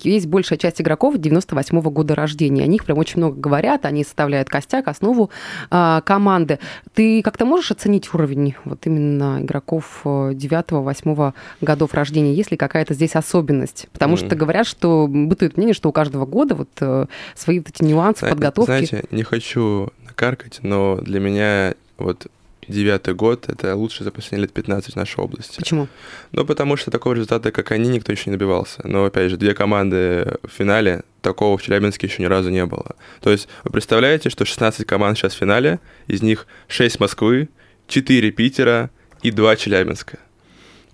есть 0.02 0.26
большая 0.26 0.58
часть 0.58 0.82
игроков 0.82 1.16
98 1.16 1.80
года 1.80 2.14
рождения. 2.14 2.64
О 2.64 2.66
них 2.66 2.84
прям 2.84 2.98
очень 2.98 3.18
много 3.18 3.40
говорят, 3.40 3.53
они 3.84 4.04
составляют 4.04 4.48
костяк, 4.48 4.88
основу 4.88 5.30
а, 5.70 6.00
команды. 6.02 6.58
Ты 6.94 7.22
как-то 7.22 7.44
можешь 7.44 7.70
оценить 7.70 8.12
уровень 8.14 8.54
вот 8.64 8.86
именно 8.86 9.38
игроков 9.40 10.00
9-8 10.04 11.32
годов 11.60 11.94
рождения? 11.94 12.34
Есть 12.34 12.50
ли 12.50 12.56
какая-то 12.56 12.94
здесь 12.94 13.14
особенность? 13.16 13.86
Потому 13.92 14.16
что 14.16 14.26
Мгм. 14.26 14.38
говорят, 14.38 14.66
что 14.66 15.06
бытует 15.08 15.56
мнение, 15.56 15.74
что 15.74 15.88
у 15.88 15.92
каждого 15.92 16.26
года 16.26 16.54
вот 16.54 16.68
э, 16.80 17.06
свои 17.34 17.58
вот 17.58 17.68
эти 17.68 17.84
нюансы 17.84 18.20
Зна- 18.20 18.30
подготовки. 18.30 18.66
Знаете, 18.66 19.04
не 19.10 19.22
хочу 19.22 19.90
накаркать, 20.06 20.60
но 20.62 20.96
для 20.96 21.20
меня 21.20 21.74
вот 21.98 22.26
девятый 22.68 23.14
год— 23.14 23.46
это 23.48 23.74
лучше 23.76 24.04
за 24.04 24.10
последние 24.10 24.42
лет 24.42 24.52
15 24.52 24.94
в 24.94 24.96
нашей 24.96 25.20
области. 25.20 25.56
Почему? 25.56 25.88
Ну, 26.32 26.44
потому 26.44 26.76
что 26.76 26.90
такого 26.90 27.14
результата, 27.14 27.52
как 27.52 27.72
они, 27.72 27.88
никто 27.88 28.12
еще 28.12 28.30
не 28.30 28.36
добивался. 28.36 28.80
Но, 28.84 29.04
опять 29.04 29.30
же, 29.30 29.36
две 29.36 29.54
команды 29.54 30.38
в 30.42 30.50
финале, 30.50 31.02
такого 31.20 31.56
в 31.56 31.62
Челябинске 31.62 32.06
еще 32.06 32.22
ни 32.22 32.26
разу 32.26 32.50
не 32.50 32.64
было. 32.66 32.96
То 33.20 33.30
есть 33.30 33.48
вы 33.64 33.70
представляете, 33.70 34.30
что 34.30 34.44
16 34.44 34.86
команд 34.86 35.18
сейчас 35.18 35.34
в 35.34 35.38
финале, 35.38 35.80
из 36.06 36.22
них 36.22 36.46
6 36.68 37.00
Москвы, 37.00 37.48
4 37.88 38.30
Питера 38.30 38.90
и 39.22 39.30
2 39.30 39.56
Челябинска. 39.56 40.18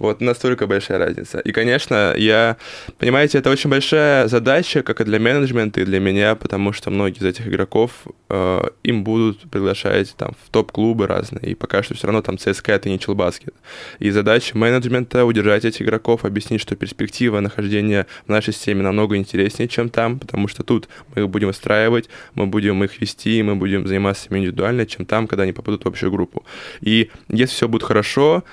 Вот 0.01 0.23
настолько 0.23 0.67
большая 0.67 0.99
разница. 0.99 1.41
И, 1.41 1.53
конечно, 1.53 2.15
я... 2.17 2.57
Понимаете, 2.99 3.39
это 3.39 3.51
очень 3.51 3.69
большая 3.69 4.29
задача, 4.29 4.83
как 4.83 5.03
и 5.03 5.05
для 5.05 5.21
менеджмента, 5.21 5.83
и 5.83 5.85
для 5.85 6.01
меня, 6.01 6.35
потому 6.35 6.73
что 6.73 6.91
многие 6.91 7.19
из 7.19 7.25
этих 7.25 7.47
игроков, 7.47 7.93
э, 8.31 8.63
им 8.83 9.05
будут 9.05 9.43
приглашать 9.51 10.15
там 10.17 10.33
в 10.43 10.51
топ-клубы 10.51 11.07
разные, 11.07 11.53
и 11.53 11.55
пока 11.55 11.83
что 11.83 11.95
все 11.95 12.07
равно 12.07 12.23
там 12.23 12.39
ЦСКА 12.39 12.73
это 12.73 12.89
не 12.89 12.99
Челбаскет. 12.99 13.55
И 13.99 14.11
задача 14.11 14.57
менеджмента 14.57 15.27
удержать 15.27 15.67
этих 15.67 15.83
игроков, 15.83 16.25
объяснить, 16.25 16.63
что 16.63 16.77
перспектива 16.77 17.41
нахождения 17.41 18.07
в 18.27 18.31
нашей 18.31 18.55
системе 18.55 18.83
намного 18.83 19.17
интереснее, 19.17 19.69
чем 19.69 19.91
там, 19.91 20.19
потому 20.19 20.49
что 20.49 20.63
тут 20.63 20.89
мы 21.15 21.23
их 21.23 21.29
будем 21.29 21.49
выстраивать, 21.49 22.09
мы 22.35 22.47
будем 22.47 22.83
их 22.83 22.99
вести, 23.03 23.43
мы 23.43 23.55
будем 23.55 23.87
заниматься 23.87 24.29
ими 24.31 24.39
индивидуально, 24.39 24.87
чем 24.87 25.05
там, 25.05 25.27
когда 25.27 25.43
они 25.43 25.53
попадут 25.53 25.85
в 25.85 25.89
общую 25.89 26.11
группу. 26.11 26.47
И 26.81 27.11
если 27.29 27.55
все 27.55 27.69
будет 27.69 27.83
хорошо, 27.83 28.45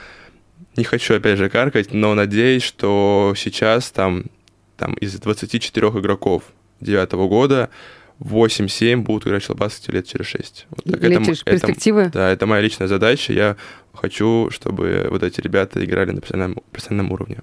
не 0.77 0.84
хочу 0.84 1.15
опять 1.15 1.38
же 1.38 1.50
каркать, 1.50 1.93
но 1.93 2.13
надеюсь, 2.13 2.63
что 2.63 3.34
сейчас 3.36 3.91
там, 3.91 4.25
там 4.77 4.93
из 4.93 5.13
24 5.19 5.88
игроков 5.89 6.43
девятого 6.79 7.27
года 7.27 7.69
8-7 8.19 8.98
будут 8.98 9.27
играть 9.27 9.43
в 9.43 9.48
Челбаске 9.48 9.91
лет 9.91 10.07
через 10.07 10.25
6. 10.27 10.67
Вот 10.69 10.84
так 10.86 10.96
это 11.03 11.19
Лечишь 11.19 11.41
это- 11.46 11.51
перспективы? 11.51 12.10
да, 12.13 12.31
это 12.31 12.46
моя 12.46 12.62
личная 12.62 12.88
задача. 12.88 13.34
Я 13.34 13.57
хочу, 13.98 14.50
чтобы 14.51 15.08
вот 15.10 15.24
эти 15.24 15.42
ребята 15.42 15.84
играли 15.84 16.12
на 16.12 16.22
профессиональном, 16.22 16.60
профессиональном 16.72 17.12
уровне. 17.12 17.38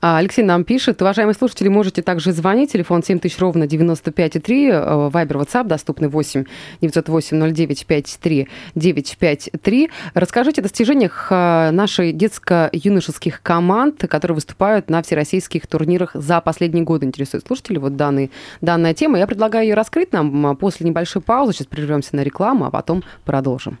А, 0.00 0.18
Алексей 0.18 0.42
нам 0.42 0.64
пишет, 0.64 1.00
уважаемые 1.00 1.34
слушатели, 1.34 1.68
можете 1.68 2.02
также 2.02 2.32
звонить, 2.32 2.72
телефон 2.72 3.02
7000 3.02 3.38
ровно 3.38 3.64
95,3, 3.64 4.70
э, 4.70 5.08
вайбер, 5.08 5.36
WhatsApp 5.38 5.66
доступны 5.66 6.08
8 6.08 6.44
908 6.80 7.52
09 7.52 7.86
53 7.86 8.48
953. 8.74 9.90
Расскажите 10.14 10.60
о 10.60 10.62
достижениях 10.62 11.28
э, 11.30 11.70
нашей 11.70 12.12
детско-юношеских 12.12 13.42
команд, 13.42 14.04
которые 14.08 14.34
выступают 14.34 14.90
на 14.90 15.02
всероссийских 15.02 15.66
турнирах 15.66 16.10
за 16.14 16.40
последние 16.40 16.84
годы, 16.84 17.06
интересует 17.06 17.46
слушатели. 17.46 17.78
Вот 17.78 17.96
данный, 17.96 18.30
данная 18.60 18.94
тема. 18.94 19.18
Я 19.18 19.26
предлагаю 19.26 19.66
ее 19.66 19.74
раскрыть 19.74 20.12
нам 20.12 20.44
м, 20.44 20.56
после 20.56 20.86
небольшой 20.88 21.22
паузы. 21.22 21.52
Сейчас 21.52 21.66
прервемся 21.66 22.16
на 22.16 22.22
рекламу, 22.22 22.66
а 22.66 22.70
потом 22.70 23.02
продолжим. 23.24 23.78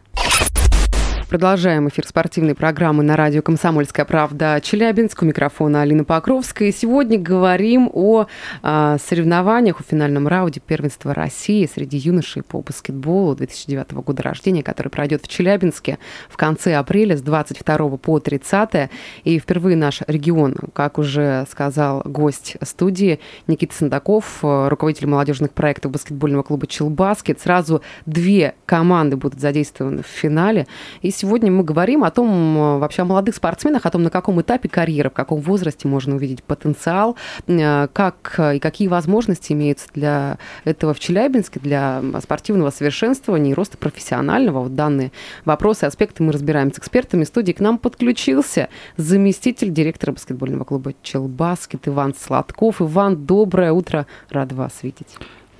Продолжаем 1.30 1.88
эфир 1.88 2.08
спортивной 2.08 2.56
программы 2.56 3.04
на 3.04 3.14
радио 3.14 3.40
«Комсомольская 3.40 4.04
правда» 4.04 4.60
Челябинск. 4.60 5.22
У 5.22 5.26
микрофона 5.26 5.82
Алина 5.82 6.02
Покровская. 6.02 6.70
И 6.70 6.72
сегодня 6.72 7.20
говорим 7.20 7.88
о 7.92 8.26
а, 8.62 8.98
соревнованиях, 8.98 9.78
о 9.78 9.84
финальном 9.84 10.26
раунде 10.26 10.58
первенства 10.58 11.14
России 11.14 11.70
среди 11.72 11.98
юношей 11.98 12.42
по 12.42 12.60
баскетболу 12.62 13.36
2009 13.36 13.92
года 13.92 14.24
рождения, 14.24 14.64
который 14.64 14.88
пройдет 14.88 15.22
в 15.22 15.28
Челябинске 15.28 16.00
в 16.28 16.36
конце 16.36 16.74
апреля 16.74 17.16
с 17.16 17.22
22 17.22 17.76
по 17.98 18.18
30. 18.18 18.90
И 19.22 19.38
впервые 19.38 19.76
наш 19.76 20.00
регион, 20.08 20.56
как 20.72 20.98
уже 20.98 21.46
сказал 21.48 22.02
гость 22.04 22.56
студии 22.60 23.20
Никита 23.46 23.72
Сандаков, 23.72 24.40
э, 24.42 24.66
руководитель 24.66 25.06
молодежных 25.06 25.52
проектов 25.52 25.92
баскетбольного 25.92 26.42
клуба 26.42 26.66
«Челбаскет». 26.66 27.40
Сразу 27.40 27.82
две 28.04 28.56
команды 28.66 29.16
будут 29.16 29.38
задействованы 29.38 30.02
в 30.02 30.08
финале. 30.08 30.66
И 31.02 31.12
сегодня 31.20 31.52
мы 31.52 31.64
говорим 31.64 32.04
о 32.04 32.10
том, 32.10 32.28
э, 32.56 32.78
вообще 32.78 33.02
о 33.02 33.04
молодых 33.04 33.34
спортсменах, 33.34 33.84
о 33.84 33.90
том, 33.90 34.02
на 34.02 34.10
каком 34.10 34.40
этапе 34.40 34.68
карьеры, 34.68 35.10
в 35.10 35.12
каком 35.12 35.40
возрасте 35.40 35.86
можно 35.86 36.16
увидеть 36.16 36.42
потенциал, 36.42 37.16
э, 37.46 37.88
как 37.92 38.34
э, 38.38 38.56
и 38.56 38.58
какие 38.58 38.88
возможности 38.88 39.52
имеются 39.52 39.88
для 39.94 40.38
этого 40.64 40.94
в 40.94 41.00
Челябинске, 41.00 41.60
для 41.60 42.02
спортивного 42.22 42.70
совершенствования 42.70 43.50
и 43.50 43.54
роста 43.54 43.76
профессионального. 43.76 44.60
Вот 44.60 44.74
данные 44.74 45.12
вопросы, 45.44 45.84
аспекты 45.84 46.22
мы 46.22 46.32
разбираем 46.32 46.72
с 46.72 46.78
экспертами. 46.78 47.24
В 47.24 47.28
студии 47.28 47.52
к 47.52 47.60
нам 47.60 47.78
подключился 47.78 48.68
заместитель 48.96 49.70
директора 49.70 50.12
баскетбольного 50.12 50.64
клуба 50.64 50.94
«Челбаскет» 51.02 51.86
Иван 51.86 52.14
Сладков. 52.14 52.80
Иван, 52.80 53.26
доброе 53.26 53.72
утро, 53.72 54.06
рад 54.30 54.52
вас 54.52 54.82
видеть. 54.82 55.18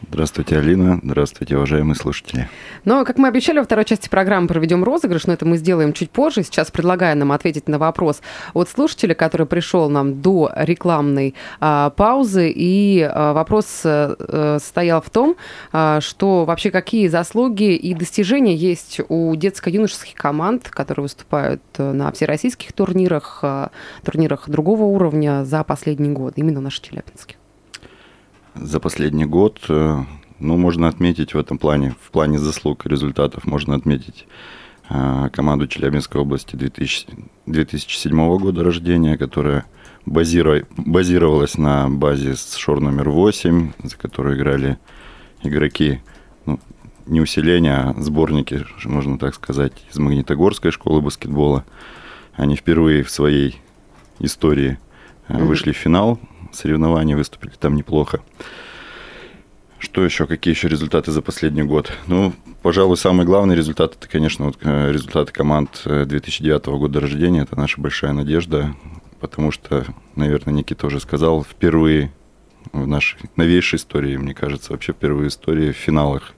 Здравствуйте, 0.09 0.59
Алина. 0.59 0.99
Здравствуйте, 1.02 1.57
уважаемые 1.57 1.95
слушатели. 1.95 2.49
Но, 2.85 3.04
как 3.04 3.19
мы 3.19 3.28
обещали, 3.28 3.59
во 3.59 3.64
второй 3.64 3.85
части 3.85 4.09
программы 4.09 4.49
проведем 4.49 4.83
розыгрыш, 4.83 5.26
но 5.26 5.35
это 5.35 5.45
мы 5.45 5.57
сделаем 5.59 5.92
чуть 5.92 6.11
позже. 6.11 6.42
Сейчас 6.42 6.71
предлагаю 6.71 7.16
нам 7.16 7.33
ответить 7.33 7.69
на 7.69 7.78
вопрос 7.78 8.21
от 8.54 8.69
слушателя, 8.69 9.14
который 9.14 9.47
пришел 9.47 9.90
нам 9.90 10.23
до 10.23 10.50
рекламной 10.57 11.35
а, 11.61 11.90
паузы. 11.90 12.50
И 12.54 13.02
а, 13.02 13.35
вопрос 13.35 13.83
а, 13.85 14.16
э, 14.19 14.59
состоял 14.61 15.02
в 15.02 15.11
том, 15.11 15.37
а, 15.73 16.00
что 16.00 16.45
вообще 16.45 16.71
какие 16.71 17.09
заслуги 17.09 17.75
и 17.75 17.95
достижения 17.95 18.57
есть 18.57 19.00
у 19.09 19.35
детско-юношеских 19.35 20.14
команд, 20.14 20.71
которые 20.71 21.04
выступают 21.04 21.62
э, 21.76 21.92
на 21.92 22.11
всероссийских 22.11 22.73
турнирах, 22.73 23.40
а, 23.42 23.71
турнирах 24.02 24.49
другого 24.49 24.85
уровня 24.85 25.45
за 25.45 25.62
последний 25.62 26.11
год, 26.11 26.35
именно 26.37 26.61
в 26.61 26.62
нашей 26.62 26.83
Челябинске. 26.83 27.37
За 28.54 28.80
последний 28.80 29.26
год, 29.26 29.61
э, 29.69 30.04
ну, 30.38 30.57
можно 30.57 30.88
отметить 30.88 31.35
в 31.35 31.38
этом 31.38 31.59
плане, 31.59 31.95
в 32.00 32.11
плане 32.11 32.38
заслуг 32.38 32.85
и 32.85 32.88
результатов, 32.88 33.47
можно 33.47 33.75
отметить 33.75 34.26
э, 34.88 35.28
команду 35.33 35.66
Челябинской 35.69 36.21
области 36.21 36.57
2000 36.57 37.07
2007 37.47 38.38
года 38.38 38.64
рождения, 38.64 39.16
которая 39.16 39.66
базиро- 40.07 40.66
базировалась 40.76 41.59
на 41.59 41.88
базе 41.88 42.35
с 42.35 42.57
шор 42.57 42.80
номер 42.80 43.11
8, 43.11 43.73
за 43.83 43.97
которую 43.97 44.37
играли 44.37 44.78
игроки, 45.42 46.00
ну, 46.47 46.59
не 47.07 47.21
усиления, 47.21 47.76
а 47.76 47.95
сборники, 48.00 48.64
можно 48.85 49.19
так 49.19 49.35
сказать, 49.35 49.73
из 49.90 49.99
Магнитогорской 49.99 50.71
школы 50.71 51.00
баскетбола. 51.00 51.64
Они 52.35 52.57
впервые 52.57 53.02
в 53.02 53.11
своей 53.11 53.61
истории 54.19 54.78
э, 55.28 55.42
вышли 55.42 55.73
в 55.73 55.76
финал 55.76 56.19
соревнований, 56.52 57.14
выступили 57.14 57.52
там 57.59 57.76
неплохо. 57.76 58.21
Что 59.78 60.04
еще, 60.04 60.26
какие 60.26 60.52
еще 60.52 60.69
результаты 60.69 61.11
за 61.11 61.23
последний 61.23 61.62
год? 61.62 61.90
Ну, 62.07 62.35
пожалуй, 62.62 62.99
самый 62.99 63.25
главный 63.25 63.57
результат 63.57 63.97
это, 63.97 64.09
конечно, 64.09 64.47
вот, 64.47 64.59
э, 64.61 64.92
результаты 64.92 65.33
команд 65.33 65.83
э, 65.87 66.04
2009 66.04 66.66
года 66.66 67.00
рождения. 67.00 67.42
Это 67.42 67.59
наша 67.59 67.80
большая 67.80 68.12
надежда, 68.12 68.75
потому 69.21 69.50
что, 69.50 69.87
наверное, 70.16 70.52
Никита 70.52 70.87
уже 70.87 71.00
сказал, 71.00 71.42
впервые 71.42 72.12
в 72.73 72.87
нашей 72.87 73.19
новейшей 73.37 73.78
истории, 73.78 74.19
мне 74.19 74.35
кажется, 74.35 74.73
вообще 74.73 74.92
впервые 74.92 75.30
в 75.30 75.33
истории 75.33 75.73
в 75.73 75.76
финалах 75.76 76.35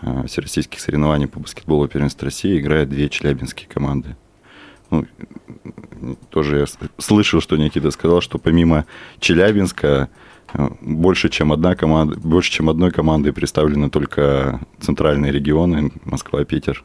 э, 0.00 0.26
всероссийских 0.26 0.80
соревнований 0.80 1.28
по 1.28 1.38
баскетболу 1.38 1.86
первенства 1.86 2.26
России 2.26 2.58
играют 2.58 2.90
две 2.90 3.08
челябинские 3.08 3.68
команды. 3.68 4.16
Ну, 4.92 6.16
тоже 6.30 6.58
я 6.58 6.88
слышал, 6.98 7.40
что 7.40 7.56
Никита 7.56 7.90
сказал, 7.90 8.20
что 8.20 8.38
помимо 8.38 8.86
Челябинска 9.20 10.10
больше, 10.80 11.28
чем 11.28 11.52
одна 11.52 11.74
команда, 11.74 12.16
больше, 12.18 12.50
чем 12.50 12.68
одной 12.70 12.90
командой 12.90 13.32
представлены 13.32 13.90
только 13.90 14.60
центральные 14.80 15.32
регионы, 15.32 15.92
Москва, 16.04 16.44
Питер. 16.44 16.84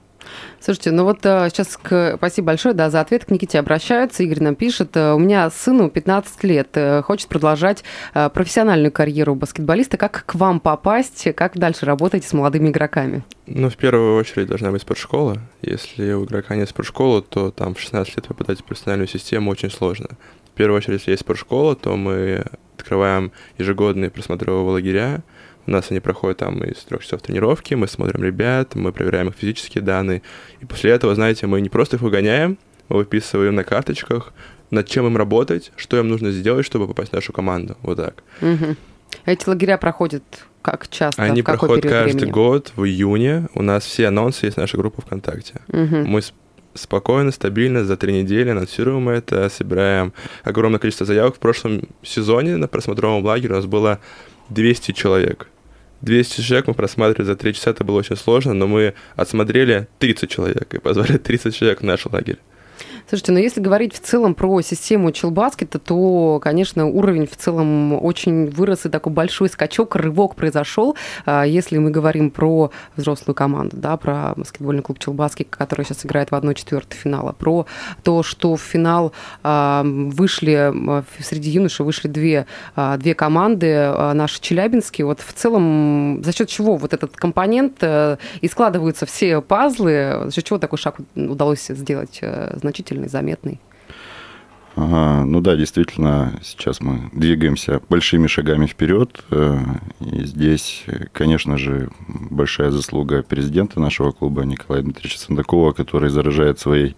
Слушайте, 0.60 0.92
ну 0.92 1.06
вот 1.06 1.20
э, 1.26 1.48
сейчас 1.50 1.78
к... 1.78 2.16
спасибо 2.18 2.48
большое 2.48 2.76
да, 2.76 2.90
за 2.90 3.00
ответ. 3.00 3.24
К 3.24 3.30
Никите 3.32 3.60
обращаются. 3.60 4.24
Игорь 4.24 4.42
нам 4.44 4.56
пишет. 4.56 4.98
э, 4.98 5.14
У 5.14 5.20
меня 5.20 5.50
сыну 5.50 5.90
15 5.90 6.44
лет. 6.44 6.68
э, 6.74 7.02
Хочет 7.02 7.30
продолжать 7.30 7.86
э, 8.14 8.30
профессиональную 8.30 8.92
карьеру 8.92 9.36
баскетболиста. 9.36 9.96
Как 9.96 10.26
к 10.26 10.36
вам 10.36 10.60
попасть? 10.60 11.34
Как 11.34 11.58
дальше 11.58 11.86
работаете 11.86 12.28
с 12.28 12.34
молодыми 12.34 12.70
игроками? 12.70 13.24
Ну, 13.46 13.70
в 13.70 13.78
первую 13.78 14.18
очередь 14.18 14.48
должна 14.48 14.72
быть 14.72 14.82
спортшкола. 14.82 15.38
Если 15.62 16.12
у 16.12 16.26
игрока 16.26 16.58
нет 16.58 16.68
спортшколы, 16.68 17.22
то 17.22 17.52
там 17.52 17.74
в 17.74 17.80
16 17.80 18.18
лет 18.18 18.28
попадать 18.28 18.60
в 18.60 18.64
профессиональную 18.66 19.08
систему 19.08 19.50
очень 19.52 19.72
сложно. 19.72 20.10
В 20.54 20.58
первую 20.58 20.78
очередь, 20.78 21.00
если 21.00 21.12
есть 21.12 21.22
спортшкола, 21.24 21.78
то 21.78 21.96
мы 21.96 22.44
открываем 22.78 23.32
ежегодные 23.58 24.10
просмотровые 24.10 24.72
лагеря. 24.72 25.24
У 25.66 25.72
нас 25.72 25.92
они 25.92 26.00
проходят 26.00 26.38
там 26.38 26.64
из 26.64 26.78
трех 26.84 27.04
часов 27.04 27.22
тренировки, 27.22 27.74
мы 27.74 27.88
смотрим 27.88 28.24
ребят, 28.24 28.76
мы 28.76 28.94
проверяем 28.94 29.28
их 29.28 29.36
физические 29.36 29.84
данные. 29.84 30.22
И 30.62 30.66
после 30.66 30.92
этого, 30.92 31.14
знаете, 31.14 31.46
мы 31.46 31.60
не 31.60 31.70
просто 31.70 31.98
их 31.98 32.02
выгоняем, 32.02 32.58
мы 32.88 32.98
выписываем 32.98 33.56
на 33.56 33.66
карточках, 33.66 34.34
над 34.72 34.88
чем 34.88 35.08
им 35.08 35.18
работать, 35.18 35.72
что 35.76 35.98
им 35.98 36.08
нужно 36.08 36.32
сделать, 36.32 36.66
чтобы 36.66 36.88
попасть 36.88 37.12
в 37.12 37.16
нашу 37.16 37.34
команду. 37.34 37.78
Вот 37.82 37.98
так. 37.98 38.24
Эти 39.26 39.50
лагеря 39.50 39.78
проходят 39.78 40.24
как 40.62 40.90
часто? 40.90 41.24
Они 41.24 41.42
в 41.42 41.46
какой 41.46 41.60
проходят 41.60 41.84
период 41.84 42.04
каждый 42.04 42.18
времени? 42.18 42.34
год 42.34 42.74
в 42.76 42.84
июне. 42.84 43.48
У 43.54 43.62
нас 43.62 43.86
все 43.86 44.08
анонсы 44.08 44.48
есть 44.48 44.58
в 44.58 44.60
нашей 44.60 44.78
группе 44.78 45.02
ВКонтакте. 45.02 45.62
Мы 45.68 46.22
спокойно, 46.78 47.32
стабильно 47.32 47.84
за 47.84 47.98
три 47.98 48.14
недели 48.22 48.50
анонсируем 48.50 49.10
это, 49.10 49.50
собираем 49.50 50.14
огромное 50.44 50.80
количество 50.80 51.06
заявок. 51.06 51.36
В 51.36 51.40
прошлом 51.40 51.82
сезоне 52.04 52.58
на 52.58 52.68
просмотровом 52.68 53.26
лагере 53.26 53.54
у 53.54 53.58
нас 53.58 53.66
было 53.66 54.00
200 54.50 54.92
человек. 54.94 55.50
200 56.02 56.42
человек 56.42 56.68
мы 56.68 56.74
просматривали 56.74 57.26
за 57.26 57.36
3 57.36 57.54
часа, 57.54 57.72
это 57.72 57.84
было 57.84 57.98
очень 57.98 58.16
сложно, 58.16 58.54
но 58.54 58.68
мы 58.68 58.94
отсмотрели 59.16 59.88
30 60.00 60.30
человек 60.30 60.74
и 60.74 60.80
позвали 60.80 61.18
30 61.18 61.56
человек 61.56 61.82
в 61.82 61.84
наш 61.84 62.06
лагерь. 62.06 62.38
Слушайте, 63.10 63.32
ну 63.32 63.40
если 63.40 63.62
говорить 63.62 63.94
в 63.94 64.02
целом 64.02 64.36
про 64.36 64.62
систему 64.62 65.14
Челбаскета, 65.14 65.80
то, 65.80 66.42
конечно, 66.44 66.88
уровень 66.88 67.26
в 67.26 67.38
целом 67.38 67.94
очень 67.94 68.50
вырос, 68.50 68.86
и 68.86 68.90
такой 68.90 69.14
большой 69.14 69.48
скачок, 69.48 69.96
рывок 69.96 70.36
произошел. 70.36 70.98
А, 71.26 71.44
Если 71.44 71.78
мы 71.78 71.90
говорим 71.90 72.32
про 72.32 72.70
взрослую 72.98 73.34
команду, 73.34 73.78
да, 73.78 73.96
про 73.96 74.34
баскетбольный 74.36 74.84
клуб 74.84 75.00
Челбаски, 75.00 75.44
который 75.44 75.86
сейчас 75.86 76.06
играет 76.06 76.32
в 76.32 76.34
1-4 76.34 76.84
финала, 76.90 77.32
про 77.32 77.66
то, 78.04 78.24
что 78.24 78.58
в 78.58 78.62
финал 78.62 79.14
а, 79.42 79.84
вышли, 79.86 80.74
а, 80.74 81.04
среди 81.22 81.52
юношей 81.52 81.86
вышли 81.86 82.10
две, 82.10 82.46
две 82.98 83.16
команды, 83.16 83.90
наши 84.14 84.42
челябинские. 84.42 85.06
Вот 85.06 85.22
в 85.22 85.32
целом 85.32 86.22
за 86.24 86.34
счет 86.34 86.50
чего 86.50 86.76
вот 86.76 86.94
этот 86.94 87.16
компонент 87.16 87.78
э, 87.82 88.18
и 88.42 88.48
складываются 88.48 89.06
все 89.06 89.42
пазлы, 89.42 90.24
за 90.26 90.32
счет 90.32 90.44
чего 90.44 90.60
такой 90.60 90.78
шаг 90.78 90.98
удалось 91.16 91.68
сделать 91.68 92.20
э, 92.22 92.58
значительный, 92.98 93.08
заметный? 93.10 93.60
Ага, 94.76 95.26
ну 95.26 95.42
да, 95.42 95.56
действительно, 95.56 96.40
сейчас 96.44 96.82
мы 96.82 97.10
двигаемся 97.12 97.82
большими 97.90 98.28
шагами 98.28 98.68
вперед. 98.68 99.24
э, 99.32 99.58
И 100.00 100.24
здесь, 100.24 100.86
конечно 101.14 101.58
же, 101.58 101.90
большая 102.08 102.70
заслуга 102.70 103.24
президента 103.24 103.80
нашего 103.80 104.12
клуба 104.12 104.44
Николая 104.44 104.84
Дмитриевича 104.84 105.20
Сандакова, 105.20 105.72
который 105.72 106.10
заражает 106.10 106.60
своей, 106.60 106.96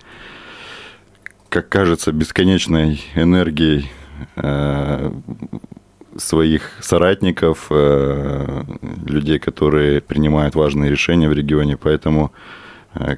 как 1.47 1.69
кажется, 1.69 2.11
бесконечной 2.11 3.01
энергией 3.15 3.89
э, 4.35 5.11
своих 6.17 6.71
соратников, 6.81 7.67
э, 7.69 8.63
людей, 9.07 9.39
которые 9.39 10.01
принимают 10.01 10.55
важные 10.55 10.91
решения 10.91 11.29
в 11.29 11.33
регионе. 11.33 11.77
Поэтому, 11.77 12.33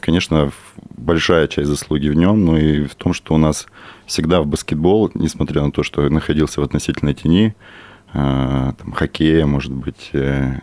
конечно, 0.01 0.50
в- 0.50 0.74
большая 0.98 1.48
часть 1.48 1.68
заслуги 1.70 2.10
в 2.10 2.16
нем, 2.16 2.46
но 2.46 2.58
и 2.58 2.86
в 2.86 2.96
том, 2.96 3.13
что 3.13 3.34
у 3.34 3.38
нас 3.38 3.68
всегда 4.06 4.42
в 4.42 4.48
баскетбол, 4.48 5.12
несмотря 5.13 5.62
на 5.63 5.72
то, 5.72 5.84
что 5.84 6.08
находился 6.10 6.62
в 6.62 6.63
относительной 6.63 7.13
тени, 7.13 7.56
э, 8.13 8.74
там, 8.78 8.92
хоккея, 8.94 9.46
может 9.46 9.72
быть, 9.72 10.10
э, 10.13 10.60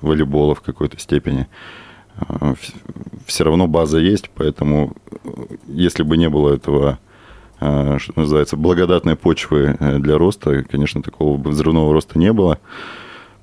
волейбола 0.00 0.54
в 0.54 0.60
какой-то 0.60 0.98
степени, 0.98 1.46
все 3.26 3.44
равно 3.44 3.66
база 3.66 3.98
есть, 3.98 4.30
поэтому 4.34 4.94
э, 5.24 5.28
если 5.66 6.02
бы 6.02 6.16
не 6.16 6.28
было 6.30 6.54
этого 6.54 6.98
э, 7.60 7.98
что 7.98 8.12
называется, 8.16 8.56
благодатной 8.56 9.16
почвы 9.16 9.76
э, 9.78 9.98
для 9.98 10.16
роста, 10.16 10.62
конечно, 10.64 11.02
такого 11.02 11.36
бы 11.36 11.50
взрывного 11.50 11.92
роста 11.92 12.18
не 12.18 12.32
было. 12.32 12.58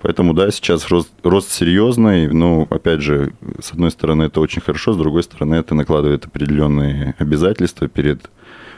Поэтому, 0.04 0.34
да, 0.34 0.52
сейчас 0.52 0.90
рост, 0.90 1.10
рост 1.24 1.50
серьезный, 1.50 2.28
но, 2.28 2.68
опять 2.70 3.00
же, 3.00 3.32
с 3.62 3.72
одной 3.72 3.90
стороны, 3.90 4.24
это 4.24 4.42
очень 4.42 4.62
хорошо, 4.62 4.92
с 4.92 4.98
другой 4.98 5.24
стороны, 5.24 5.56
это 5.56 5.76
накладывает 5.76 6.26
определенные 6.26 7.16
обязательства 7.20 7.88
перед 7.88 8.30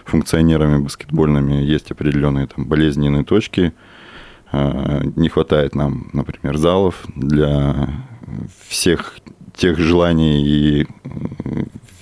функционерами 0.05 0.84
баскетбольными. 0.84 1.63
Есть 1.63 1.89
определенные 1.89 2.46
там 2.46 2.65
болезненные 2.65 3.24
точки. 3.24 3.74
Э, 4.51 5.01
Не 5.15 5.29
хватает 5.29 5.74
нам, 5.74 6.12
например, 6.13 6.58
залов 6.58 7.03
для 7.15 7.89
всех 8.67 9.17
тех 9.55 9.79
желаний 9.79 10.46
и 10.46 10.88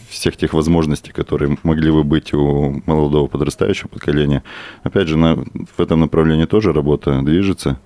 всех 0.10 0.36
тех 0.36 0.54
возможностей, 0.54 1.14
которые 1.14 1.58
могли 1.64 1.92
бы 1.92 2.04
быть 2.04 2.34
у 2.34 2.82
молодого 2.86 3.28
подрастающего 3.28 3.88
поколения. 3.88 4.44
Опять 4.84 5.08
же, 5.08 5.18
на, 5.18 5.36
в 5.36 5.80
этом 5.80 6.02
направлении 6.02 6.46
тоже 6.46 6.74
работа 6.74 7.22
движется. 7.22 7.80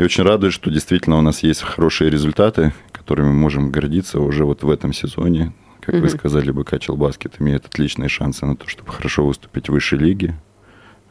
И 0.00 0.02
очень 0.02 0.24
радует, 0.24 0.54
что 0.54 0.70
действительно 0.70 1.18
у 1.18 1.20
нас 1.20 1.42
есть 1.42 1.60
хорошие 1.60 2.08
результаты, 2.08 2.72
которыми 2.90 3.26
мы 3.26 3.34
можем 3.34 3.70
гордиться 3.70 4.18
уже 4.18 4.46
вот 4.46 4.62
в 4.62 4.70
этом 4.70 4.94
сезоне. 4.94 5.52
Как 5.82 5.94
вы 5.94 6.00
Мгм. 6.00 6.08
сказали, 6.08 6.50
БК 6.52 6.78
Челбаскет 6.78 7.34
имеет 7.38 7.66
отличные 7.66 8.08
шансы 8.08 8.46
на 8.46 8.56
то, 8.56 8.66
чтобы 8.66 8.90
хорошо 8.90 9.26
выступить 9.26 9.68
в 9.68 9.72
высшей 9.72 9.98
лиге. 9.98 10.40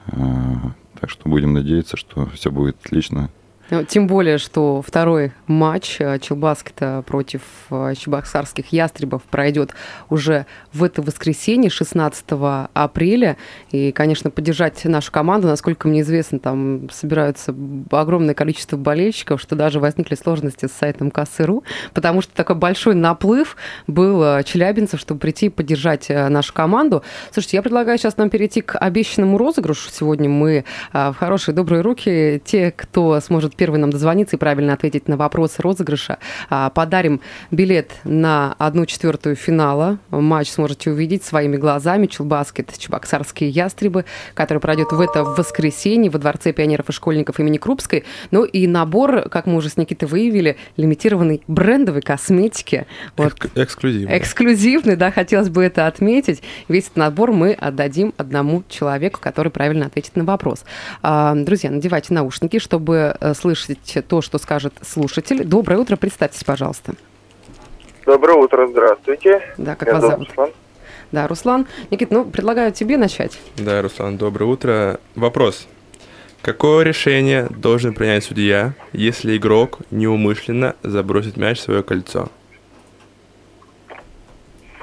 А, 0.08 0.72
Так 1.00 1.12
что 1.12 1.30
будем 1.30 1.54
надеяться, 1.54 1.98
что 1.98 2.26
все 2.34 2.50
будет 2.50 2.78
отлично. 2.84 3.30
Ну, 3.72 3.84
Тем 3.84 4.08
более, 4.08 4.40
что 4.40 4.82
второй 4.86 5.32
матч 5.46 5.98
э, 6.00 6.18
Челбаскета 6.18 7.04
против 7.06 7.42
э, 7.70 7.94
чебоксарских 7.96 8.74
ястребов 8.74 9.22
пройдет 9.24 9.76
уже 10.10 10.48
в 10.74 10.84
это 10.84 11.04
воскресенье, 11.04 11.70
16 11.70 12.26
апреля. 12.74 13.38
И, 13.70 13.92
конечно, 13.92 14.32
поддержать 14.32 14.84
нашу 14.86 15.12
команду, 15.12 15.48
насколько 15.48 15.88
мне 15.88 16.02
известно, 16.02 16.40
там 16.40 16.90
собираются 16.90 17.54
огромное 17.92 18.34
количество 18.34 18.76
болельщиков, 18.76 19.40
что 19.40 19.56
даже 19.56 19.80
возникли 19.80 20.16
сложности 20.16 20.66
с 20.66 20.72
сайтом 20.72 21.12
КСРУ, 21.12 21.64
потому 21.94 22.22
что 22.22 22.34
такой 22.34 22.56
большой 22.56 22.96
наплыв 22.96 23.56
был 23.86 24.24
э, 24.24 24.44
челябинцев, 24.46 25.00
чтобы 25.00 25.20
прийти 25.20 25.46
и 25.46 25.50
поддержать 25.50 26.10
нашу 26.10 26.54
команду. 26.54 27.04
Слушайте, 27.32 27.58
я 27.58 27.62
предлагаю 27.62 28.00
сейчас 28.00 28.18
нам 28.18 28.32
перейти 28.32 28.62
к 28.62 28.80
обещанному 28.80 29.38
розыгрышу. 29.38 29.92
Сегодня 29.92 30.28
мы 30.28 30.66
в 30.92 31.14
хорошие 31.20 31.54
добрые 31.54 31.82
руки. 31.82 32.42
Те, 32.44 32.72
кто 32.72 33.20
сможет 33.20 33.59
первый 33.60 33.78
нам 33.78 33.90
дозвониться 33.90 34.38
и 34.38 34.40
правильно 34.40 34.72
ответить 34.72 35.10
на 35.10 35.18
вопросы 35.18 35.62
розыгрыша, 35.62 36.18
а, 36.50 36.70
подарим 36.70 37.20
билет 37.52 37.92
на 38.06 38.56
одну 38.58 38.86
четвертую 38.86 39.36
финала. 39.36 40.00
Матч 40.12 40.50
сможете 40.52 40.92
увидеть 40.92 41.24
своими 41.26 41.58
глазами. 41.58 42.08
Челбаскет, 42.08 42.78
Чебоксарские 42.78 43.50
ястребы, 43.50 44.06
который 44.34 44.60
пройдет 44.60 44.94
в 44.94 45.02
это 45.02 45.26
воскресенье 45.26 46.10
во 46.10 46.20
Дворце 46.20 46.54
пионеров 46.54 46.88
и 46.90 46.94
школьников 46.94 47.40
имени 47.42 47.58
Крупской. 47.58 48.06
Ну 48.32 48.46
и 48.46 48.66
набор, 48.66 49.28
как 49.30 49.46
мы 49.46 49.58
уже 49.58 49.68
с 49.68 49.76
Никитой 49.76 50.08
выявили, 50.08 50.56
лимитированной 50.78 51.42
брендовой 51.48 52.02
косметики. 52.02 52.88
Вот 53.18 53.34
Эк- 53.34 53.52
эксклюзивно. 53.62 54.18
эксклюзивный, 54.18 54.96
да, 54.96 55.12
хотелось 55.12 55.50
бы 55.50 55.64
это 55.66 55.86
отметить. 55.88 56.42
Весь 56.70 56.86
этот 56.86 56.96
набор 56.96 57.34
мы 57.34 57.52
отдадим 57.52 58.14
одному 58.16 58.64
человеку, 58.70 59.20
который 59.22 59.52
правильно 59.52 59.88
ответит 59.88 60.16
на 60.16 60.24
вопрос. 60.24 60.64
А, 61.02 61.36
Друзья, 61.36 61.70
надевайте 61.72 62.14
наушники, 62.14 62.58
чтобы 62.60 63.18
э, 63.20 63.34
слышать 63.56 64.08
то, 64.08 64.22
что 64.22 64.38
скажет 64.38 64.74
слушатель. 64.82 65.44
Доброе 65.44 65.78
утро, 65.78 65.96
представьтесь, 65.96 66.44
пожалуйста. 66.44 66.94
Доброе 68.06 68.38
утро, 68.38 68.68
здравствуйте. 68.68 69.42
Да, 69.58 69.76
как 69.76 69.88
Меня 69.88 70.00
вас 70.00 70.02
зовут 70.02 70.28
зовут? 70.28 70.30
Руслан. 70.30 70.50
Да, 71.12 71.28
Руслан. 71.28 71.68
Никит, 71.90 72.12
ну, 72.12 72.26
предлагаю 72.26 72.72
тебе 72.72 72.98
начать. 72.98 73.40
Да, 73.58 73.82
Руслан, 73.82 74.18
доброе 74.18 74.46
утро. 74.46 75.00
Вопрос. 75.16 75.68
Какое 76.42 76.84
решение 76.84 77.48
должен 77.50 77.94
принять 77.94 78.24
судья, 78.24 78.74
если 78.94 79.36
игрок 79.36 79.80
неумышленно 79.92 80.76
забросит 80.84 81.36
мяч 81.36 81.60
в 81.60 81.64
свое 81.64 81.84
кольцо? 81.84 82.30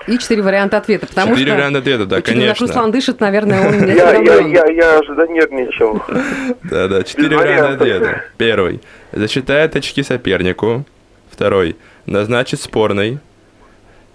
И 0.07 0.19
четыре 0.19 0.43
варианта 0.43 0.77
ответа, 0.77 1.07
потому 1.07 1.33
Четыре 1.33 1.49
что... 1.51 1.57
варианта 1.57 1.79
ответа, 1.81 2.07
да, 2.07 2.17
ли 2.17 2.23
как 2.23 2.35
конечно. 2.35 2.67
Руслан 2.67 2.91
дышит, 2.93 3.21
наверное, 3.21 3.67
он 3.69 3.79
не 3.87 3.93
Я, 3.95 4.15
я, 4.15 4.39
я, 4.41 4.67
я 4.71 4.99
аж 4.99 5.07
занервничал. 5.09 6.01
Да, 6.63 6.87
да, 6.87 7.03
четыре 7.03 7.37
варианта 7.37 7.75
ответа. 7.75 8.25
Первый. 8.39 8.81
Засчитает 9.13 9.75
очки 9.75 10.03
сопернику. 10.03 10.85
Второй. 11.31 11.77
Назначит 12.07 12.61
спорный. 12.61 13.19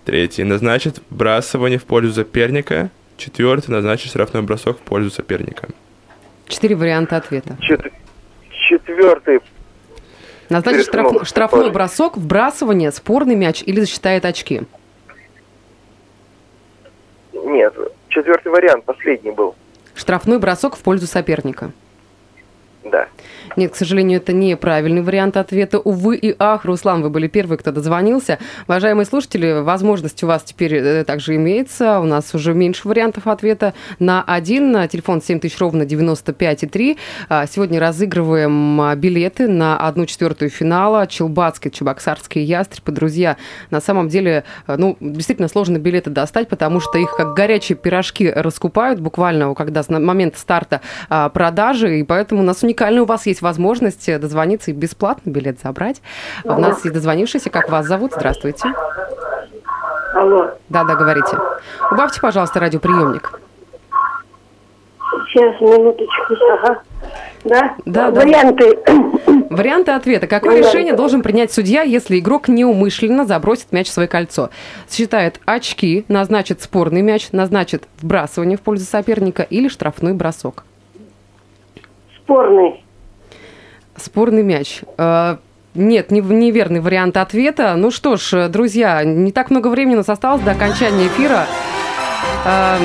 Третий. 0.05 0.43
Назначит 0.43 1.01
вбрасывание 1.09 1.77
в 1.77 1.83
пользу 1.83 2.13
соперника. 2.13 2.89
Четвертый. 3.17 3.71
Назначит 3.71 4.09
штрафной 4.09 4.43
бросок 4.43 4.77
в 4.77 4.81
пользу 4.81 5.11
соперника. 5.11 5.67
Четыре 6.47 6.75
варианта 6.75 7.17
ответа. 7.17 7.57
Чет- 7.61 7.91
четвертый. 8.69 9.39
Назначит 10.49 10.87
штраф- 10.87 11.25
штрафной 11.27 11.69
бросок, 11.71 12.17
вбрасывание, 12.17 12.91
спорный 12.91 13.35
мяч 13.35 13.61
или 13.65 13.79
засчитает 13.81 14.25
очки. 14.25 14.61
Нет, 17.43 17.73
четвертый 18.09 18.51
вариант, 18.51 18.85
последний 18.85 19.31
был. 19.31 19.55
Штрафной 19.93 20.39
бросок 20.39 20.75
в 20.75 20.81
пользу 20.81 21.07
соперника. 21.07 21.71
Да. 22.83 23.07
Нет, 23.57 23.73
к 23.73 23.75
сожалению, 23.75 24.17
это 24.17 24.31
неправильный 24.31 25.01
вариант 25.01 25.35
ответа. 25.35 25.79
Увы 25.79 26.15
и 26.15 26.35
ах, 26.39 26.63
Руслан, 26.63 27.01
вы 27.01 27.09
были 27.09 27.27
первый, 27.27 27.57
кто 27.57 27.71
дозвонился. 27.71 28.39
Уважаемые 28.67 29.05
слушатели, 29.05 29.61
возможность 29.61 30.23
у 30.23 30.27
вас 30.27 30.43
теперь 30.43 30.75
э, 30.75 31.03
также 31.03 31.35
имеется. 31.35 31.99
У 31.99 32.05
нас 32.05 32.33
уже 32.33 32.53
меньше 32.53 32.87
вариантов 32.87 33.27
ответа 33.27 33.73
на 33.99 34.23
один. 34.23 34.71
На 34.71 34.87
Телефон 34.87 35.21
7000 35.21 35.59
ровно 35.59 35.83
95,3. 35.83 36.97
А, 37.27 37.45
Сегодня 37.45 37.79
разыгрываем 37.79 38.79
а, 38.79 38.95
билеты 38.95 39.49
на 39.49 39.77
одну 39.77 40.05
четвертую 40.05 40.49
финала. 40.49 41.05
Челбацкий, 41.05 41.71
Чебоксарские 41.71 42.45
ястребы. 42.45 42.93
Друзья, 42.93 43.35
на 43.69 43.81
самом 43.81 44.07
деле, 44.07 44.45
э, 44.67 44.75
ну, 44.77 44.95
действительно 45.01 45.49
сложно 45.49 45.77
билеты 45.77 46.09
достать, 46.09 46.47
потому 46.47 46.79
что 46.79 46.97
их 46.97 47.15
как 47.17 47.33
горячие 47.33 47.77
пирожки 47.77 48.29
раскупают 48.29 49.01
буквально, 49.01 49.53
когда 49.55 49.83
с 49.83 49.89
момента 49.89 50.39
старта 50.39 50.79
а, 51.09 51.27
продажи, 51.29 51.99
и 51.99 52.03
поэтому 52.03 52.41
у 52.41 52.45
нас 52.45 52.63
уникально, 52.63 53.01
у 53.01 53.05
вас 53.05 53.25
есть 53.25 53.40
возможность 53.41 54.07
э, 54.09 54.17
дозвониться 54.19 54.71
и 54.71 54.73
бесплатно 54.73 55.29
билет 55.29 55.59
забрать. 55.61 56.01
У 56.43 56.53
нас 56.53 56.83
есть 56.83 56.93
дозвонившийся, 56.93 57.49
как 57.49 57.69
вас 57.69 57.85
зовут? 57.85 58.13
Здравствуйте. 58.15 58.69
Алло, 60.13 60.51
Да-да, 60.69 60.95
говорите. 60.95 61.37
Убавьте, 61.91 62.19
пожалуйста, 62.21 62.59
радиоприемник. 62.59 63.39
сейчас, 65.27 65.59
минуточку. 65.61 66.33
Ага. 66.53 66.81
Да? 67.43 67.75
Да, 67.85 68.11
да. 68.11 68.21
Варианты. 68.21 68.77
Варианты 69.49 69.91
ответа. 69.91 70.27
Какое 70.27 70.61
Ну, 70.61 70.67
решение 70.67 70.93
должен 70.93 71.23
принять 71.23 71.51
судья, 71.51 71.81
если 71.81 72.19
игрок 72.19 72.47
неумышленно 72.49 73.25
забросит 73.25 73.71
мяч 73.71 73.87
в 73.87 73.91
свое 73.93 74.07
кольцо? 74.07 74.49
Считает 74.89 75.39
очки, 75.45 76.05
назначит 76.07 76.61
спорный 76.61 77.01
мяч, 77.01 77.31
назначит 77.31 77.83
вбрасывание 78.01 78.57
в 78.57 78.61
пользу 78.61 78.85
соперника 78.85 79.41
или 79.43 79.69
штрафной 79.69 80.13
бросок. 80.13 80.65
Спорный. 82.23 82.83
Спорный 84.01 84.43
мяч. 84.43 84.81
Э, 84.97 85.37
Нет, 85.73 86.11
не- 86.11 86.19
неверный 86.19 86.81
вариант 86.81 87.15
ответа. 87.15 87.75
Ну 87.77 87.91
что 87.91 88.17
ж, 88.17 88.49
друзья, 88.49 89.03
не 89.05 89.31
так 89.31 89.49
много 89.51 89.67
времени 89.69 89.93
у 89.93 89.97
нас 89.99 90.09
осталось 90.09 90.41
до 90.41 90.51
окончания 90.51 91.07
эфира. 91.07 91.45
Э, 92.45 92.77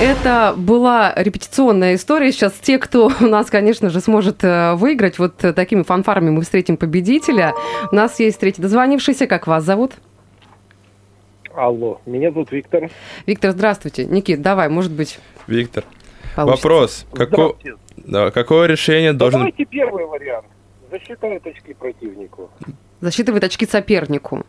Это 0.00 0.54
была 0.56 1.12
репетиционная 1.16 1.96
история. 1.96 2.32
Сейчас 2.32 2.54
те, 2.54 2.78
кто 2.78 3.10
у 3.20 3.26
нас, 3.26 3.50
конечно 3.50 3.90
же, 3.90 4.00
сможет 4.00 4.42
э, 4.44 4.74
выиграть, 4.74 5.18
вот 5.18 5.36
такими 5.36 5.82
фанфарами 5.82 6.30
мы 6.30 6.40
встретим 6.42 6.76
победителя. 6.78 7.52
У 7.92 7.94
нас 7.94 8.18
есть 8.20 8.40
третий 8.40 8.62
дозвонившийся. 8.62 9.26
Как 9.26 9.46
вас 9.46 9.64
зовут? 9.64 9.92
Алло, 11.54 12.00
меня 12.06 12.30
зовут 12.30 12.52
Виктор. 12.52 12.88
Виктор, 13.26 13.50
здравствуйте. 13.50 14.06
Никит, 14.06 14.40
давай, 14.40 14.68
может 14.68 14.92
быть, 14.92 15.18
Виктор, 15.46 15.84
получится. 16.36 16.68
вопрос. 16.68 17.06
Како... 17.12 17.56
Да, 17.96 18.30
какое 18.30 18.66
решение 18.66 19.12
Да 19.12 19.18
должен... 19.18 19.40
Давайте 19.40 19.64
первый 19.66 20.06
вариант. 20.06 20.46
Засчитают 20.90 21.46
очки 21.46 21.74
противнику. 21.74 22.50
Засчитывает 23.00 23.44
очки 23.44 23.66
сопернику. 23.66 24.44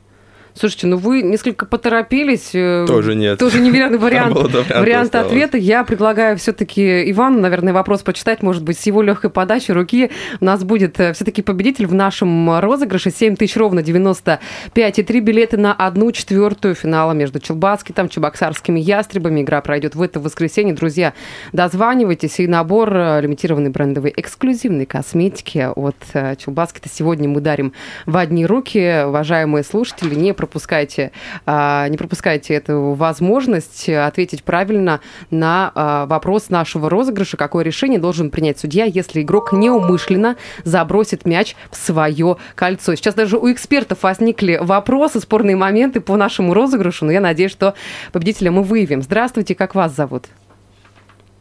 Слушайте, 0.54 0.88
ну 0.88 0.98
вы 0.98 1.22
несколько 1.22 1.66
поторопились. 1.66 2.52
э, 2.54 2.86
Тоже 2.88 3.16
нет. 3.16 3.40
Тоже 3.40 3.60
неверный 3.60 3.98
вариант, 4.00 4.36
вариант 4.70 5.16
ответа. 5.16 5.58
Я 5.58 5.84
предлагаю 5.84 6.38
все-таки 6.38 7.10
Ивану, 7.12 7.40
наверное, 7.40 7.74
вопрос 7.74 8.02
почитать, 8.02 8.42
может 8.44 8.64
быть, 8.64 8.78
с 8.78 8.86
его 8.86 9.02
легкой 9.02 9.30
подачи 9.30 9.72
руки. 9.72 10.12
У 10.40 10.46
нас 10.46 10.64
будет 10.64 10.96
все-таки 10.96 11.42
победитель 11.42 11.86
в 11.88 11.94
нашем 11.94 12.60
розыгрыше. 12.60 13.12
7 13.12 13.36
тысяч 13.36 13.56
ровно 13.58 13.82
95 13.82 15.00
и 15.00 15.04
3 15.04 15.20
билеты 15.20 15.58
на 15.58 15.74
одну 15.74 16.12
четвертую 16.12 16.76
финала 16.76 17.14
между 17.14 17.40
Челбацким, 17.40 17.94
там, 17.96 18.10
Чебоксарскими 18.10 18.80
ястребами. 18.80 19.42
Игра 19.42 19.62
пройдет 19.62 19.96
в 19.96 20.02
это 20.02 20.20
воскресенье. 20.20 20.74
Друзья, 20.74 21.14
дозванивайтесь. 21.54 22.40
И 22.40 22.48
набор 22.48 22.94
э, 22.96 23.22
лимитированной 23.22 23.70
брендовой 23.70 24.14
эксклюзивной 24.16 24.86
косметики 24.86 25.68
от 25.76 25.96
э, 26.14 26.36
Челбацки-то 26.38 26.90
сегодня 26.90 27.30
мы 27.30 27.42
дарим 27.42 27.74
в 28.06 28.18
одни 28.18 28.46
руки. 28.46 29.04
Уважаемые 29.06 29.64
слушатели, 29.64 30.16
не 30.16 30.34
пропускайте, 30.42 31.12
а, 31.46 31.88
не 31.88 31.98
пропускайте 31.98 32.56
эту 32.56 32.94
возможность 32.94 33.88
ответить 33.88 34.44
правильно 34.44 35.02
на 35.30 35.72
а, 35.76 36.06
вопрос 36.08 36.50
нашего 36.50 36.90
розыгрыша, 36.90 37.38
какое 37.38 37.64
решение 37.64 38.00
должен 38.00 38.32
принять 38.32 38.60
судья, 38.60 38.86
если 38.86 39.22
игрок 39.22 39.54
неумышленно 39.54 40.36
забросит 40.64 41.26
мяч 41.26 41.56
в 41.70 41.78
свое 41.78 42.38
кольцо. 42.56 42.96
Сейчас 42.96 43.14
даже 43.14 43.38
у 43.38 43.52
экспертов 43.52 44.02
возникли 44.02 44.58
вопросы, 44.60 45.20
спорные 45.20 45.56
моменты 45.56 46.02
по 46.02 46.18
нашему 46.18 46.56
розыгрышу, 46.56 47.06
но 47.06 47.12
я 47.12 47.22
надеюсь, 47.22 47.52
что 47.52 47.76
победителя 48.12 48.52
мы 48.52 48.64
выявим. 48.64 49.04
Здравствуйте, 49.04 49.54
как 49.54 49.76
вас 49.76 49.96
зовут? 49.96 50.26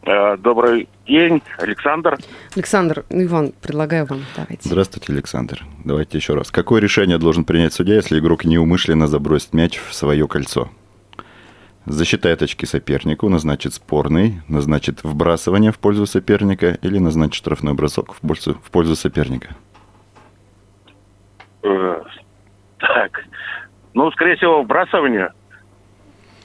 Э, 0.03 0.35
Добрый 0.37 0.89
день, 1.05 1.43
Александр. 1.57 2.17
Александр, 2.55 3.05
ну, 3.09 3.23
Иван, 3.23 3.53
предлагаю 3.61 4.05
вам, 4.05 4.25
давайте. 4.35 4.67
Здравствуйте, 4.67 5.13
Александр. 5.13 5.63
Давайте 5.85 6.17
еще 6.17 6.33
раз. 6.33 6.49
Какое 6.49 6.81
решение 6.81 7.17
должен 7.17 7.43
принять 7.45 7.73
судья, 7.73 7.95
если 7.95 8.17
игрок 8.19 8.43
неумышленно 8.45 9.07
забросит 9.07 9.53
мяч 9.53 9.77
в 9.79 9.93
свое 9.93 10.27
кольцо? 10.27 10.69
Засчитает 11.85 12.41
очки 12.41 12.65
сопернику, 12.65 13.27
назначит 13.29 13.73
спорный, 13.73 14.41
назначит 14.47 15.03
вбрасывание 15.03 15.71
в 15.71 15.79
пользу 15.79 16.05
соперника 16.05 16.77
или 16.81 16.99
назначит 16.99 17.35
штрафной 17.35 17.73
бросок 17.73 18.13
в 18.13 18.21
пользу, 18.21 18.53
в 18.63 18.71
пользу 18.71 18.95
соперника. 18.95 19.55
Э, 21.63 22.01
Так, 22.79 23.23
ну, 23.93 24.11
скорее 24.11 24.35
всего, 24.35 24.63
вбрасывание. 24.63 25.31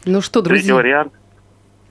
Ну 0.05 0.21
что, 0.21 0.41
Третий 0.43 0.69
друзья, 0.69 0.75
вариант. 0.75 1.13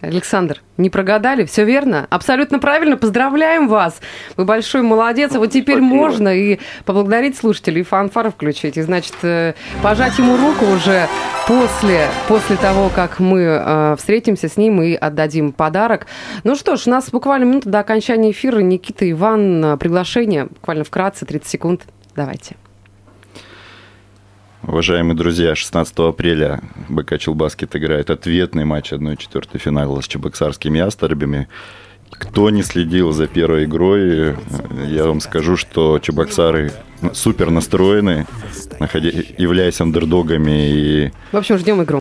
Александр, 0.01 0.62
не 0.77 0.89
прогадали, 0.89 1.45
все 1.45 1.63
верно? 1.63 2.05
Абсолютно 2.10 2.60
правильно, 2.60 2.97
поздравляем 2.97 3.67
вас. 3.67 3.99
Вы 4.36 4.45
большой 4.45 4.81
молодец, 4.81 5.34
а 5.34 5.39
вот 5.39 5.51
теперь 5.51 5.77
Спасибо. 5.77 5.95
можно 5.95 6.29
и 6.29 6.60
поблагодарить 6.86 7.38
слушателей, 7.38 7.81
и 7.81 7.84
фанфары 7.84 8.29
включить, 8.29 8.77
и, 8.77 8.81
значит, 8.81 9.15
э, 9.23 9.53
пожать 9.81 10.17
ему 10.17 10.38
руку 10.38 10.65
уже 10.65 11.08
после, 11.47 12.08
после 12.27 12.58
того, 12.58 12.89
как 12.93 13.19
мы 13.19 13.41
э, 13.41 13.95
встретимся 13.97 14.49
с 14.49 14.58
ним 14.58 14.81
и 14.81 14.93
отдадим 14.93 15.53
подарок. 15.53 16.08
Ну 16.43 16.55
что 16.55 16.75
ж, 16.75 16.88
у 16.88 16.89
нас 16.89 17.10
буквально 17.10 17.45
минута 17.45 17.69
до 17.69 17.79
окончания 17.79 18.31
эфира. 18.31 18.60
Никита, 18.60 19.10
Иван, 19.10 19.77
приглашение, 19.79 20.45
буквально 20.45 20.84
вкратце, 20.84 21.25
30 21.25 21.47
секунд. 21.47 21.81
Давайте. 22.15 22.55
Уважаемые 24.67 25.15
друзья, 25.15 25.56
16 25.56 25.93
апреля 25.99 26.60
БК 26.89 27.17
Челбаскет 27.19 27.75
играет 27.75 28.10
ответный 28.10 28.65
матч 28.65 28.91
1-4 28.93 29.58
финала 29.60 30.01
с 30.01 30.08
Чебоксарскими 30.08 30.80
ястребами. 30.80 31.47
Кто 32.10 32.49
не 32.49 32.63
следил 32.63 33.12
за 33.12 33.28
первой 33.28 33.65
игрой, 33.65 34.36
я 34.88 35.06
вам 35.06 35.19
скажу, 35.19 35.56
что 35.58 35.99
Чебоксары 35.99 36.71
супер 37.13 37.51
настроены, 37.51 38.25
находя- 38.80 39.12
являясь 39.38 39.82
андердогами 39.82 40.69
и 40.69 41.12
В 41.32 41.38
общем, 41.38 41.58
ждем 41.58 41.84
игру. 41.84 41.99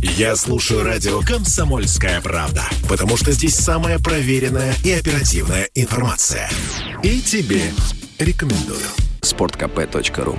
Я 0.00 0.36
слушаю 0.36 0.84
радио 0.84 1.20
«Комсомольская 1.20 2.20
правда», 2.22 2.62
потому 2.88 3.16
что 3.16 3.32
здесь 3.32 3.56
самая 3.56 3.98
проверенная 3.98 4.72
и 4.84 4.92
оперативная 4.92 5.68
информация. 5.74 6.48
И 7.02 7.20
тебе 7.20 7.62
рекомендую. 8.18 8.78
sportkp.ru 9.22 10.38